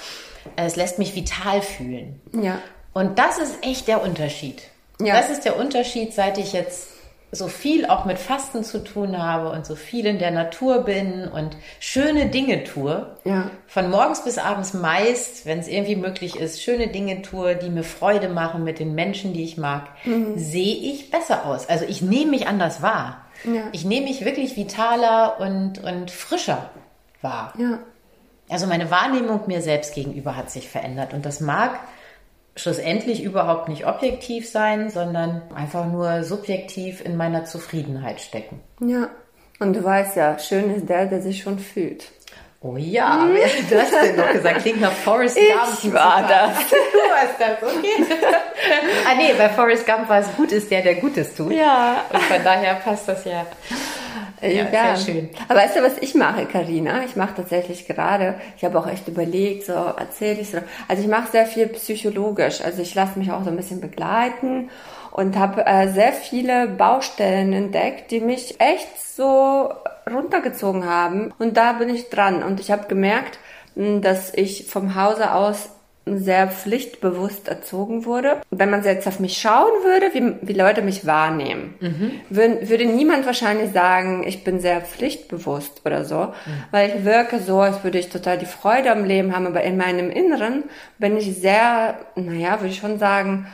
es 0.56 0.76
lässt 0.76 1.00
mich 1.00 1.16
vital 1.16 1.62
fühlen. 1.62 2.22
Ja. 2.34 2.60
Und 2.94 3.20
das 3.20 3.38
ist 3.38 3.64
echt 3.64 3.88
der 3.88 4.04
Unterschied. 4.04 4.64
Ja. 5.02 5.16
Das 5.16 5.30
ist 5.30 5.46
der 5.46 5.58
Unterschied, 5.58 6.14
seit 6.14 6.38
ich 6.38 6.54
jetzt 6.54 6.90
so 7.32 7.48
viel 7.48 7.86
auch 7.86 8.06
mit 8.06 8.18
Fasten 8.18 8.64
zu 8.64 8.84
tun 8.84 9.22
habe 9.22 9.52
und 9.52 9.66
so 9.66 9.76
viel 9.76 10.06
in 10.08 10.18
der 10.18 10.32
Natur 10.32 10.84
bin 10.84 11.28
und 11.28 11.56
schöne 11.80 12.28
Dinge 12.28 12.64
tue. 12.64 13.16
Ja. 13.24 13.52
Von 13.68 13.92
morgens 13.92 14.24
bis 14.24 14.40
abends 14.40 14.74
meist, 14.74 15.46
wenn 15.46 15.60
es 15.60 15.68
irgendwie 15.68 15.96
möglich 15.96 16.36
ist, 16.36 16.62
schöne 16.62 16.88
Dinge 16.88 17.22
tue, 17.22 17.56
die 17.56 17.70
mir 17.70 17.84
Freude 17.84 18.30
machen 18.30 18.64
mit 18.64 18.80
den 18.80 18.96
Menschen, 18.96 19.34
die 19.34 19.44
ich 19.44 19.58
mag, 19.58 19.90
mhm. 20.06 20.38
sehe 20.38 20.76
ich 20.76 21.12
besser 21.12 21.46
aus. 21.46 21.70
Also 21.70 21.86
ich 21.86 22.02
nehme 22.02 22.32
mich 22.32 22.48
anders 22.48 22.82
wahr. 22.82 23.26
Ja. 23.44 23.70
Ich 23.74 23.86
nehme 23.86 24.08
mich 24.08 24.26
wirklich 24.26 24.58
vitaler 24.58 25.40
und, 25.40 25.84
und 25.84 26.10
frischer 26.12 26.72
wahr. 27.22 27.54
Ja. 27.58 27.80
Also 28.50 28.68
meine 28.68 28.90
Wahrnehmung 28.90 29.42
mir 29.48 29.62
selbst 29.62 29.94
gegenüber 29.94 30.36
hat 30.36 30.50
sich 30.50 30.70
verändert 30.70 31.14
und 31.14 31.26
das 31.26 31.40
mag 31.40 31.80
schlussendlich 32.56 33.24
überhaupt 33.24 33.70
nicht 33.70 33.86
objektiv 33.86 34.50
sein, 34.50 34.90
sondern 34.90 35.42
einfach 35.56 35.86
nur 35.86 36.24
subjektiv 36.24 37.04
in 37.04 37.16
meiner 37.16 37.46
Zufriedenheit 37.46 38.20
stecken. 38.20 38.60
Ja, 38.82 39.10
und 39.60 39.76
du 39.76 39.84
weißt 39.84 40.16
ja, 40.16 40.40
schön 40.40 40.74
ist 40.74 40.90
der, 40.90 41.06
der 41.06 41.22
sich 41.22 41.42
schon 41.42 41.60
fühlt. 41.60 42.12
Oh 42.62 42.76
ja, 42.76 43.26
wer 43.32 43.46
hat 43.46 43.72
das 43.72 43.90
denn 44.02 44.18
noch 44.18 44.32
gesagt? 44.34 44.62
Klingt 44.62 44.82
nach 44.82 44.92
Forrest 44.92 45.38
Gump. 45.38 45.80
Ich 45.82 45.94
war 45.94 46.28
das. 46.28 46.58
Du 46.70 46.98
warst 47.16 47.40
das, 47.40 47.64
okay. 47.64 48.04
ah 49.08 49.16
nee, 49.16 49.34
bei 49.38 49.48
Forrest 49.50 49.86
Gump 49.86 50.10
war 50.10 50.20
es 50.20 50.28
gut 50.36 50.52
ist 50.52 50.70
der, 50.70 50.82
der 50.82 50.96
Gutes 50.96 51.36
tut. 51.36 51.54
Ja. 51.54 52.04
Und 52.12 52.22
von 52.24 52.44
daher 52.44 52.76
passt 52.76 53.08
das 53.08 53.24
ja. 53.24 53.46
Ja, 54.42 54.50
ja, 54.50 54.70
sehr 54.70 54.96
schön. 54.98 55.30
Aber 55.48 55.60
weißt 55.60 55.76
du, 55.76 55.84
was 55.84 55.98
ich 56.00 56.16
mache, 56.16 56.46
Karina? 56.46 57.04
Ich 57.04 57.16
mache 57.16 57.36
tatsächlich 57.36 57.88
gerade, 57.88 58.36
ich 58.58 58.64
habe 58.64 58.80
auch 58.80 58.88
echt 58.88 59.08
überlegt, 59.08 59.66
so 59.66 59.74
erzähle 59.74 60.40
ich 60.40 60.50
so. 60.50 60.58
Also 60.88 61.04
ich 61.04 61.10
mache 61.10 61.32
sehr 61.32 61.46
viel 61.46 61.68
psychologisch. 61.68 62.62
Also 62.62 62.82
ich 62.82 62.96
lasse 62.96 63.20
mich 63.20 63.32
auch 63.32 63.44
so 63.44 63.50
ein 63.50 63.58
bisschen 63.58 63.82
begleiten 63.82 64.70
und 65.12 65.38
habe 65.38 65.66
äh, 65.66 65.90
sehr 65.92 66.14
viele 66.14 66.68
Baustellen 66.68 67.54
entdeckt, 67.54 68.12
die 68.12 68.22
mich 68.22 68.60
echt 68.60 69.00
so 69.02 69.74
runtergezogen 70.10 70.86
haben. 70.86 71.34
Und 71.40 71.58
da 71.58 71.74
bin 71.74 71.90
ich 71.90 72.10
dran. 72.10 72.44
Und 72.44 72.60
ich 72.60 72.72
habe 72.72 72.88
gemerkt, 72.88 73.40
dass 73.76 74.34
ich 74.34 74.68
vom 74.68 74.96
Hause 74.96 75.34
aus 75.34 75.70
sehr 76.18 76.48
pflichtbewusst 76.48 77.48
erzogen 77.48 78.06
wurde. 78.06 78.38
Wenn 78.50 78.70
man 78.70 78.84
jetzt 78.84 79.08
auf 79.08 79.20
mich 79.20 79.38
schauen 79.38 79.72
würde, 79.84 80.14
wie, 80.14 80.48
wie 80.48 80.58
Leute 80.58 80.82
mich 80.82 81.06
wahrnehmen, 81.06 81.76
mhm. 81.80 82.12
würde, 82.30 82.70
würde 82.70 82.86
niemand 82.86 83.26
wahrscheinlich 83.26 83.72
sagen, 83.72 84.24
ich 84.26 84.44
bin 84.44 84.60
sehr 84.60 84.82
pflichtbewusst 84.82 85.82
oder 85.86 86.06
so, 86.06 86.16
mhm. 86.16 86.64
weil 86.72 86.90
ich 86.90 87.06
wirke 87.06 87.40
so, 87.40 87.60
als 87.60 87.84
würde 87.84 88.00
ich 88.00 88.10
total 88.10 88.38
die 88.38 88.46
Freude 88.46 88.92
am 88.92 89.06
Leben 89.06 89.36
haben, 89.36 89.48
aber 89.48 89.62
in 89.62 89.78
meinem 89.78 90.10
Inneren 90.10 90.64
bin 90.98 91.18
ich 91.18 91.36
sehr, 91.38 92.00
naja, 92.16 92.60
würde 92.60 92.74
ich 92.74 92.80
schon 92.80 92.98
sagen, 92.98 93.48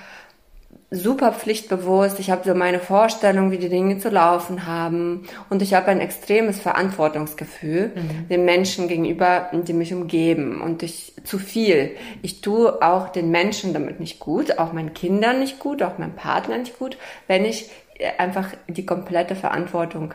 super 0.96 1.32
pflichtbewusst. 1.32 2.20
Ich 2.20 2.32
habe 2.32 2.44
so 2.46 2.56
meine 2.56 2.80
Vorstellung, 2.80 3.52
wie 3.52 3.58
die 3.58 3.70
Dinge 3.70 3.98
zu 3.98 4.10
laufen 4.10 4.66
haben. 4.66 5.28
Und 5.50 5.62
ich 5.62 5.74
habe 5.74 5.88
ein 5.88 6.00
extremes 6.00 6.60
Verantwortungsgefühl 6.60 7.92
mhm. 7.96 8.28
den 8.30 8.46
Menschen 8.46 8.88
gegenüber, 8.88 9.50
die 9.54 9.74
mich 9.74 9.94
umgeben. 9.94 10.62
Und 10.62 10.84
ich 10.84 11.14
zu 11.24 11.38
viel. 11.40 11.92
Ich 12.22 12.42
tue 12.42 12.82
auch 12.82 13.10
den 13.10 13.32
Menschen 13.32 13.74
damit 13.74 14.00
nicht 14.00 14.20
gut, 14.20 14.58
auch 14.58 14.74
meinen 14.74 14.94
Kindern 14.94 15.40
nicht 15.40 15.60
gut, 15.60 15.84
auch 15.84 15.98
meinem 15.98 16.16
Partner 16.16 16.58
nicht 16.58 16.80
gut, 16.80 16.98
wenn 17.28 17.46
ich 17.46 17.70
einfach 18.18 18.50
die 18.68 18.86
komplette 18.86 19.36
Verantwortung 19.36 20.14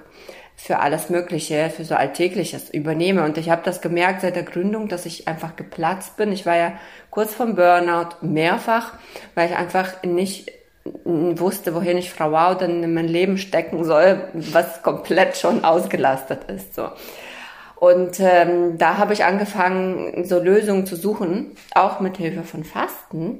für 0.56 0.80
alles 0.80 1.08
Mögliche, 1.08 1.70
für 1.70 1.84
so 1.84 1.94
Alltägliches 1.94 2.68
übernehme. 2.68 3.24
Und 3.24 3.38
ich 3.38 3.48
habe 3.48 3.62
das 3.64 3.80
gemerkt 3.80 4.20
seit 4.20 4.36
der 4.36 4.42
Gründung, 4.42 4.88
dass 4.88 5.06
ich 5.06 5.26
einfach 5.26 5.56
geplatzt 5.56 6.18
bin. 6.18 6.32
Ich 6.32 6.44
war 6.44 6.56
ja 6.56 6.74
kurz 7.10 7.32
vom 7.32 7.54
Burnout 7.54 8.16
mehrfach, 8.20 8.92
weil 9.34 9.48
ich 9.48 9.56
einfach 9.56 10.02
nicht 10.02 10.52
wusste, 11.04 11.74
wohin 11.74 11.96
ich 11.96 12.10
Frau 12.10 12.32
Wow 12.32 12.58
dann 12.58 12.82
in 12.82 12.94
mein 12.94 13.08
Leben 13.08 13.38
stecken 13.38 13.84
soll, 13.84 14.28
was 14.32 14.82
komplett 14.82 15.36
schon 15.36 15.64
ausgelastet 15.64 16.44
ist. 16.50 16.74
So. 16.74 16.88
Und 17.76 18.20
ähm, 18.20 18.78
da 18.78 18.98
habe 18.98 19.12
ich 19.12 19.24
angefangen, 19.24 20.24
so 20.24 20.38
Lösungen 20.38 20.86
zu 20.86 20.96
suchen, 20.96 21.56
auch 21.74 22.00
mit 22.00 22.18
Hilfe 22.18 22.42
von 22.42 22.64
Fasten. 22.64 23.38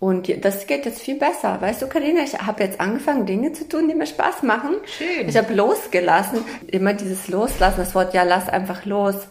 Und 0.00 0.44
das 0.44 0.66
geht 0.66 0.84
jetzt 0.84 1.00
viel 1.00 1.18
besser. 1.18 1.60
Weißt 1.60 1.82
du, 1.82 1.86
Karina, 1.86 2.22
ich 2.22 2.36
habe 2.40 2.64
jetzt 2.64 2.80
angefangen, 2.80 3.24
Dinge 3.24 3.52
zu 3.52 3.68
tun, 3.68 3.88
die 3.88 3.94
mir 3.94 4.06
Spaß 4.06 4.42
machen. 4.42 4.76
Schön. 4.84 5.28
Ich 5.28 5.36
habe 5.36 5.54
losgelassen. 5.54 6.40
Immer 6.66 6.94
dieses 6.94 7.28
Loslassen, 7.28 7.78
das 7.78 7.94
Wort, 7.94 8.12
ja, 8.12 8.24
lass 8.24 8.48
einfach 8.48 8.84
los 8.84 9.28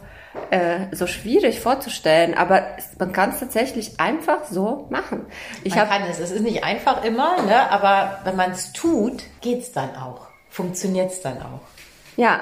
äh, 0.50 0.94
so 0.94 1.08
schwierig 1.08 1.60
vorzustellen, 1.60 2.34
aber 2.36 2.64
man 2.98 3.12
kann 3.12 3.32
es 3.32 3.40
tatsächlich 3.40 4.00
einfach 4.00 4.46
so 4.50 4.88
machen. 4.90 5.26
Ich 5.64 5.76
man 5.76 5.90
kann 5.90 6.04
es. 6.10 6.20
Es 6.20 6.32
ist 6.32 6.42
nicht 6.42 6.64
einfach 6.64 7.04
immer, 7.04 7.42
ne? 7.44 7.70
aber 7.70 8.20
wenn 8.24 8.36
man 8.36 8.52
es 8.52 8.72
tut, 8.72 9.24
geht 9.42 9.62
es 9.62 9.72
dann 9.72 9.96
auch. 9.96 10.28
Funktioniert 10.50 11.12
es 11.12 11.22
dann 11.22 11.38
auch. 11.38 11.62
Ja, 12.18 12.42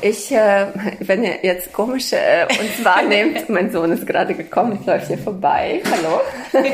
ich, 0.00 0.32
äh, 0.32 0.66
wenn 1.00 1.22
ihr 1.22 1.44
jetzt 1.44 1.72
komisch 1.72 2.12
äh, 2.12 2.46
uns 2.48 2.84
wahrnehmt, 2.84 3.48
mein 3.48 3.70
Sohn 3.70 3.92
ist 3.92 4.06
gerade 4.06 4.34
gekommen, 4.34 4.78
ich 4.80 4.86
läuft 4.86 5.06
hier 5.06 5.18
vorbei. 5.18 5.80
Hallo. 5.90 6.20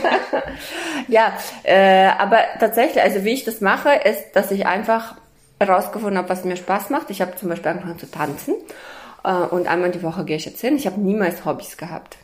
ja, 1.08 1.34
äh, 1.62 2.06
aber 2.18 2.38
tatsächlich, 2.58 3.02
also 3.02 3.24
wie 3.24 3.34
ich 3.34 3.44
das 3.44 3.60
mache, 3.60 3.90
ist, 3.90 4.32
dass 4.32 4.50
ich 4.50 4.64
einfach 4.66 5.16
herausgefunden 5.60 6.16
habe, 6.16 6.30
was 6.30 6.44
mir 6.44 6.56
Spaß 6.56 6.88
macht. 6.88 7.10
Ich 7.10 7.20
habe 7.20 7.36
zum 7.36 7.50
Beispiel 7.50 7.70
angefangen 7.70 7.98
zu 7.98 8.10
tanzen 8.10 8.54
und 9.22 9.66
einmal 9.66 9.90
die 9.90 10.02
Woche 10.02 10.24
gehe 10.24 10.36
ich 10.36 10.44
jetzt 10.44 10.60
hin. 10.60 10.76
Ich 10.76 10.86
habe 10.86 11.00
niemals 11.00 11.44
Hobbys 11.44 11.76
gehabt. 11.76 12.18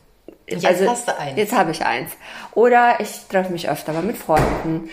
Jetzt 0.47 0.67
also, 0.67 0.89
hast 0.89 1.09
du 1.09 1.19
eins. 1.19 1.39
Jetzt 1.39 1.53
habe 1.55 1.71
ich 1.71 1.85
eins. 1.85 2.11
Oder 2.55 3.01
ich 3.01 3.27
treffe 3.29 3.53
mich 3.53 3.69
öfter 3.69 3.93
mal 3.93 4.03
mit 4.03 4.17
Freunden. 4.17 4.91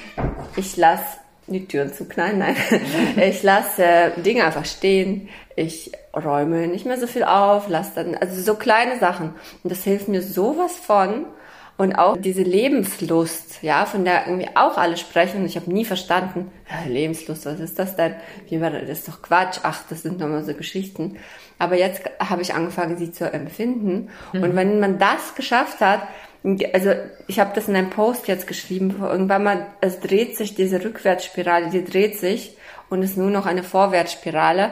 Ich 0.56 0.78
lasse 0.78 1.20
die 1.48 1.68
Türen 1.68 1.94
zu 1.94 2.06
knallen, 2.06 2.40
nein. 2.40 2.56
ich 3.18 3.44
lasse 3.44 3.84
äh, 3.84 4.12
Dinge 4.22 4.46
einfach 4.46 4.66
stehen. 4.66 5.30
Ich 5.56 5.92
räume 6.16 6.68
nicht 6.68 6.86
mehr 6.86 6.98
so 6.98 7.08
viel 7.08 7.24
auf, 7.24 7.68
lasse 7.68 7.92
dann, 7.96 8.16
also 8.16 8.42
so 8.42 8.56
kleine 8.56 9.00
Sachen. 9.00 9.34
Und 9.64 9.72
das 9.72 9.84
hilft 9.84 10.08
mir 10.08 10.22
sowas 10.22 10.78
von. 10.78 11.26
Und 11.82 11.96
auch 11.96 12.16
diese 12.16 12.44
Lebenslust, 12.44 13.64
ja, 13.64 13.88
von 13.88 14.06
der 14.06 14.28
irgendwie 14.28 14.50
auch 14.54 14.78
alle 14.78 14.98
sprechen. 14.98 15.40
Und 15.40 15.48
ich 15.48 15.56
habe 15.56 15.74
nie 15.74 15.84
verstanden, 15.84 16.52
Lebenslust, 16.88 17.48
was 17.48 17.60
ist 17.60 17.80
das 17.80 17.96
denn? 17.96 18.14
Wie 18.48 18.62
war 18.62 18.70
das? 18.70 18.82
das 18.82 19.00
ist 19.00 19.08
doch 19.08 19.24
Quatsch. 19.24 19.62
Ach, 19.64 19.82
das 19.90 20.04
sind 20.04 20.20
nur 20.20 20.44
so 20.44 20.54
Geschichten. 20.54 21.18
Aber 21.58 21.76
jetzt 21.76 22.04
habe 22.20 22.44
ich 22.44 22.54
angefangen, 22.54 22.98
sie 22.98 23.12
zu 23.12 23.34
empfinden. 23.34 24.10
Mhm. 24.32 24.44
Und 24.44 24.56
wenn 24.56 24.80
man 24.80 25.00
das 25.00 25.34
geschafft 25.34 25.82
hat, 25.82 26.04
also 26.72 26.92
ich 27.26 27.40
habe 27.40 27.56
das 27.56 27.68
in 27.68 27.76
einem 27.76 27.90
Post 27.90 28.28
jetzt 28.28 28.46
geschrieben, 28.46 28.98
irgendwann 29.02 29.44
mal, 29.44 29.66
es 29.82 30.00
dreht 30.02 30.38
sich 30.38 30.54
diese 30.54 30.86
Rückwärtsspirale, 30.86 31.72
die 31.72 31.84
dreht 31.84 32.20
sich 32.20 32.56
und 32.92 33.02
ist 33.02 33.18
nur 33.18 33.32
noch 33.32 33.48
eine 33.48 33.64
Vorwärtsspirale. 33.64 34.72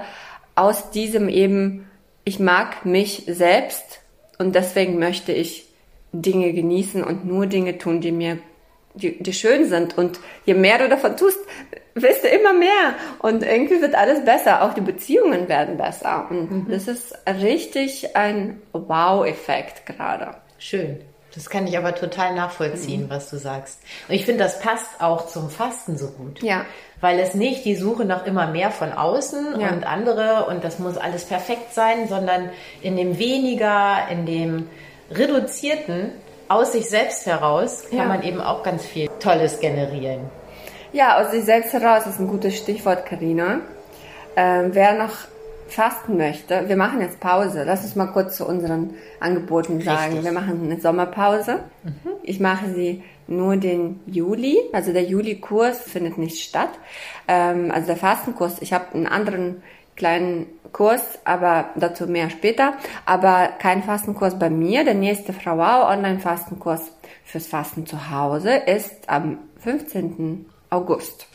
Aus 0.53 0.91
diesem 0.91 1.27
eben, 1.27 1.89
ich 2.23 2.39
mag 2.39 2.85
mich 2.85 3.23
selbst 3.25 4.01
und 4.37 4.53
deswegen 4.53 4.99
möchte 4.99 5.31
ich 5.31 5.68
Dinge 6.11 6.53
genießen 6.53 7.03
und 7.03 7.25
nur 7.25 7.45
Dinge 7.45 7.77
tun, 7.77 8.01
die 8.01 8.11
mir 8.11 8.39
die, 8.93 9.21
die 9.21 9.33
schön 9.33 9.67
sind. 9.67 9.97
Und 9.97 10.19
je 10.45 10.53
mehr 10.53 10.77
du 10.79 10.89
davon 10.89 11.15
tust, 11.17 11.39
willst 11.93 12.23
du 12.23 12.27
immer 12.27 12.53
mehr. 12.53 12.95
Und 13.19 13.43
irgendwie 13.43 13.81
wird 13.81 13.95
alles 13.95 14.23
besser. 14.25 14.63
Auch 14.63 14.73
die 14.73 14.81
Beziehungen 14.81 15.47
werden 15.47 15.77
besser. 15.77 16.27
Und 16.29 16.51
mhm. 16.51 16.67
das 16.69 16.87
ist 16.87 17.15
richtig 17.27 18.15
ein 18.15 18.61
Wow-Effekt 18.73 19.85
gerade. 19.85 20.35
Schön. 20.57 20.99
Das 21.35 21.49
kann 21.49 21.67
ich 21.67 21.77
aber 21.77 21.93
total 21.93 22.33
nachvollziehen, 22.33 23.03
mhm. 23.03 23.09
was 23.09 23.29
du 23.29 23.37
sagst. 23.37 23.79
Und 24.07 24.15
ich 24.15 24.25
finde, 24.25 24.43
das 24.43 24.59
passt 24.59 24.99
auch 24.99 25.27
zum 25.27 25.49
Fasten 25.49 25.97
so 25.97 26.07
gut. 26.07 26.41
Ja. 26.41 26.65
Weil 27.01 27.19
es 27.19 27.33
nicht 27.33 27.65
die 27.65 27.75
Suche 27.75 28.03
nach 28.03 28.25
immer 28.25 28.47
mehr 28.47 28.71
von 28.71 28.91
außen 28.91 29.59
ja. 29.59 29.69
und 29.69 29.85
andere 29.85 30.47
und 30.47 30.63
das 30.63 30.79
muss 30.79 30.97
alles 30.97 31.25
perfekt 31.25 31.73
sein, 31.73 32.09
sondern 32.09 32.49
in 32.81 32.97
dem 32.97 33.19
weniger, 33.19 34.07
in 34.09 34.25
dem 34.25 34.69
reduzierten, 35.11 36.11
aus 36.47 36.71
sich 36.71 36.89
selbst 36.89 37.25
heraus 37.25 37.83
kann 37.89 37.97
ja. 37.97 38.05
man 38.05 38.23
eben 38.23 38.41
auch 38.41 38.63
ganz 38.63 38.83
viel 38.85 39.07
Tolles 39.19 39.59
generieren. 39.59 40.21
Ja, 40.91 41.21
aus 41.21 41.31
sich 41.31 41.45
selbst 41.45 41.73
heraus 41.73 42.07
ist 42.07 42.19
ein 42.19 42.27
gutes 42.27 42.57
Stichwort, 42.57 43.05
Karina. 43.05 43.59
Ähm, 44.35 44.71
wer 44.73 44.95
noch 44.95 45.13
fasten 45.67 46.17
möchte, 46.17 46.67
wir 46.67 46.75
machen 46.75 47.01
jetzt 47.01 47.19
Pause. 47.19 47.63
Lass 47.63 47.83
uns 47.83 47.95
mal 47.95 48.07
kurz 48.07 48.37
zu 48.37 48.47
unseren 48.47 48.95
Angeboten 49.19 49.81
sagen. 49.81 50.13
Richtig. 50.13 50.23
Wir 50.23 50.31
machen 50.31 50.61
eine 50.63 50.79
Sommerpause. 50.79 51.59
Mhm. 51.83 52.11
Ich 52.23 52.39
mache 52.39 52.73
sie 52.73 53.03
nur 53.27 53.57
den 53.57 53.99
Juli. 54.07 54.57
Also 54.73 54.91
der 54.91 55.03
Juli-Kurs 55.03 55.81
findet 55.81 56.17
nicht 56.17 56.43
statt. 56.43 56.71
Ähm, 57.27 57.71
also 57.71 57.87
der 57.87 57.97
Fastenkurs. 57.97 58.61
Ich 58.61 58.73
habe 58.73 58.93
einen 58.93 59.05
anderen 59.05 59.61
kleinen 59.99 60.47
Kurs, 60.73 61.19
aber 61.25 61.69
dazu 61.75 62.07
mehr 62.07 62.31
später. 62.31 62.73
Aber 63.05 63.49
kein 63.59 63.83
Fastenkurs 63.83 64.39
bei 64.39 64.49
mir. 64.49 64.83
Der 64.83 64.95
nächste 64.95 65.33
Frau 65.33 65.87
Online-Fastenkurs 65.87 66.91
fürs 67.23 67.45
Fasten 67.45 67.85
zu 67.85 68.09
Hause 68.09 68.55
ist 68.55 69.07
am 69.07 69.37
15. 69.59 70.47
August. 70.71 71.28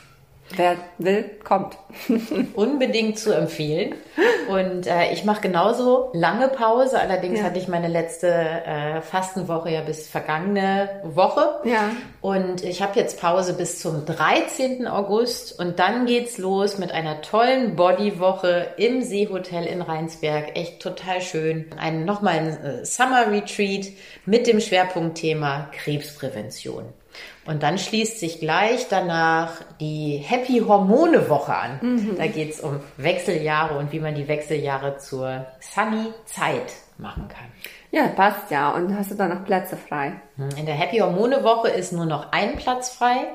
Wer 0.51 0.77
will, 0.99 1.25
kommt. 1.43 1.79
Unbedingt 2.55 3.19
zu 3.19 3.33
empfehlen. 3.33 3.95
Und 4.49 4.87
äh, 4.87 5.13
ich 5.13 5.25
mache 5.25 5.41
genauso 5.41 6.11
lange 6.13 6.49
Pause. 6.49 7.01
Allerdings 7.01 7.41
ja. 7.41 7.47
hatte 7.47 7.59
ich 7.59 7.67
meine 7.67 7.89
letzte 7.89 8.29
äh, 8.29 9.01
Fastenwoche 9.01 9.71
ja 9.71 9.81
bis 9.81 10.09
vergangene 10.09 11.01
Woche. 11.03 11.61
Ja. 11.65 11.91
Und 12.21 12.63
ich 12.63 12.83
habe 12.83 12.99
jetzt 12.99 13.21
Pause 13.21 13.55
bis 13.55 13.81
zum 13.81 14.05
13. 14.05 14.87
August. 14.87 15.59
Und 15.59 15.79
dann 15.79 16.07
geht's 16.07 16.39
los 16.39 16.79
mit 16.79 16.93
einer 16.93 17.23
tollen 17.23 17.75
Bodywoche 17.75 18.69
im 18.77 19.03
Seehotel 19.03 19.65
in 19.65 19.83
Rheinsberg. 19.83 20.57
Echt 20.57 20.81
total 20.81 21.23
schön. 21.23 21.67
Ein 21.79 22.05
nochmal 22.05 22.35
ein 22.35 22.65
äh, 22.65 22.85
Summer 22.85 23.31
Retreat 23.31 23.87
mit 24.27 24.47
dem 24.47 24.61
Schwerpunktthema 24.61 25.71
Krebsprävention. 25.73 26.85
Und 27.47 27.63
dann 27.63 27.79
schließt 27.79 28.21
sich 28.21 28.41
gleich 28.41 28.89
danach 28.89 29.53
die 29.81 30.17
Happy 30.17 30.61
Hormone 30.67 31.29
Woche 31.29 31.55
an. 31.55 31.79
Mhm. 31.83 32.17
Da 32.17 32.27
geht 32.27 32.51
es 32.51 32.61
um 32.61 32.81
Wechseljahre 32.97 33.79
und 33.79 33.93
wie 33.93 34.01
man 34.01 34.15
die 34.15 34.29
Wechseljahre 34.29 34.97
zur 34.97 35.45
Sunny 35.61 36.13
Zeit 36.25 36.73
machen 36.97 37.29
kann. 37.29 37.47
Ja, 37.91 38.09
passt 38.09 38.51
ja. 38.51 38.71
Und 38.71 38.97
hast 38.97 39.11
du 39.11 39.15
da 39.15 39.29
noch 39.29 39.45
Plätze 39.45 39.77
frei? 39.77 40.15
Hm, 40.37 40.49
in 40.59 40.67
der 40.67 40.75
Happy 40.75 40.99
Hormone 40.99 41.45
Woche 41.45 41.69
ist 41.69 41.93
nur 41.93 42.07
noch 42.07 42.33
ein 42.33 42.57
Platz 42.57 42.91
frei. 42.91 43.27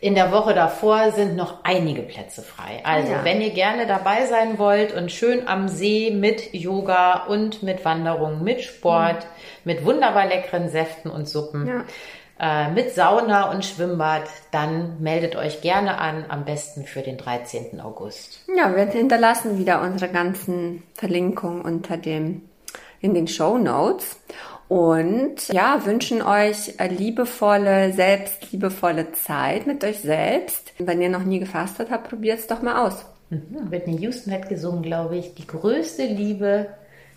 In 0.00 0.14
der 0.14 0.32
Woche 0.32 0.54
davor 0.54 1.12
sind 1.12 1.36
noch 1.36 1.62
einige 1.62 2.02
Plätze 2.02 2.42
frei. 2.42 2.80
Also, 2.82 3.12
ja. 3.12 3.24
wenn 3.24 3.40
ihr 3.40 3.50
gerne 3.50 3.86
dabei 3.86 4.26
sein 4.26 4.58
wollt 4.58 4.94
und 4.94 5.12
schön 5.12 5.46
am 5.46 5.68
See 5.68 6.10
mit 6.10 6.54
Yoga 6.54 7.24
und 7.26 7.62
mit 7.62 7.84
Wanderung, 7.84 8.42
mit 8.42 8.62
Sport, 8.62 9.24
mhm. 9.24 9.28
mit 9.64 9.84
wunderbar 9.84 10.26
leckeren 10.26 10.70
Säften 10.70 11.10
und 11.10 11.28
Suppen, 11.28 11.66
ja 11.66 11.84
äh, 12.40 12.70
mit 12.70 12.94
Sauna 12.94 13.50
und 13.50 13.64
Schwimmbad, 13.64 14.22
dann 14.50 15.00
meldet 15.00 15.36
euch 15.36 15.60
gerne 15.60 15.98
an, 15.98 16.24
am 16.28 16.44
besten 16.46 16.84
für 16.84 17.02
den 17.02 17.18
13. 17.18 17.80
August. 17.80 18.40
Ja, 18.56 18.74
wir 18.74 18.86
hinterlassen 18.86 19.58
wieder 19.58 19.82
unsere 19.82 20.10
ganzen 20.10 20.82
Verlinkungen 20.94 21.60
unter 21.60 21.98
dem, 21.98 22.42
in 23.00 23.12
den 23.12 23.28
Show 23.28 23.58
Notes. 23.58 24.16
Und 24.68 25.48
ja, 25.48 25.84
wünschen 25.84 26.22
euch 26.22 26.74
liebevolle, 26.78 27.92
selbstliebevolle 27.92 29.12
Zeit 29.12 29.66
mit 29.66 29.84
euch 29.84 29.98
selbst. 29.98 30.72
Wenn 30.78 31.02
ihr 31.02 31.08
noch 31.10 31.24
nie 31.24 31.40
gefastet 31.40 31.90
habt, 31.90 32.08
probiert 32.08 32.38
es 32.38 32.46
doch 32.46 32.62
mal 32.62 32.86
aus. 32.86 33.04
Mhm. 33.30 33.70
Whitney 33.70 33.98
Houston 33.98 34.32
hat 34.32 34.48
gesungen, 34.48 34.82
glaube 34.82 35.16
ich, 35.16 35.34
die 35.34 35.46
größte 35.46 36.04
Liebe 36.04 36.68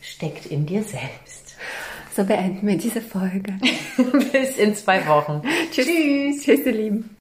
steckt 0.01 0.47
in 0.47 0.65
dir 0.65 0.83
selbst. 0.83 1.55
So 2.15 2.23
beenden 2.23 2.67
wir 2.67 2.77
diese 2.77 3.01
Folge. 3.01 3.55
Bis 4.31 4.57
in 4.57 4.75
zwei 4.75 5.07
Wochen. 5.07 5.41
Tschüss. 5.71 5.85
Tschüss, 5.85 6.43
Tschüss 6.43 6.65
ihr 6.65 6.71
Lieben. 6.71 7.09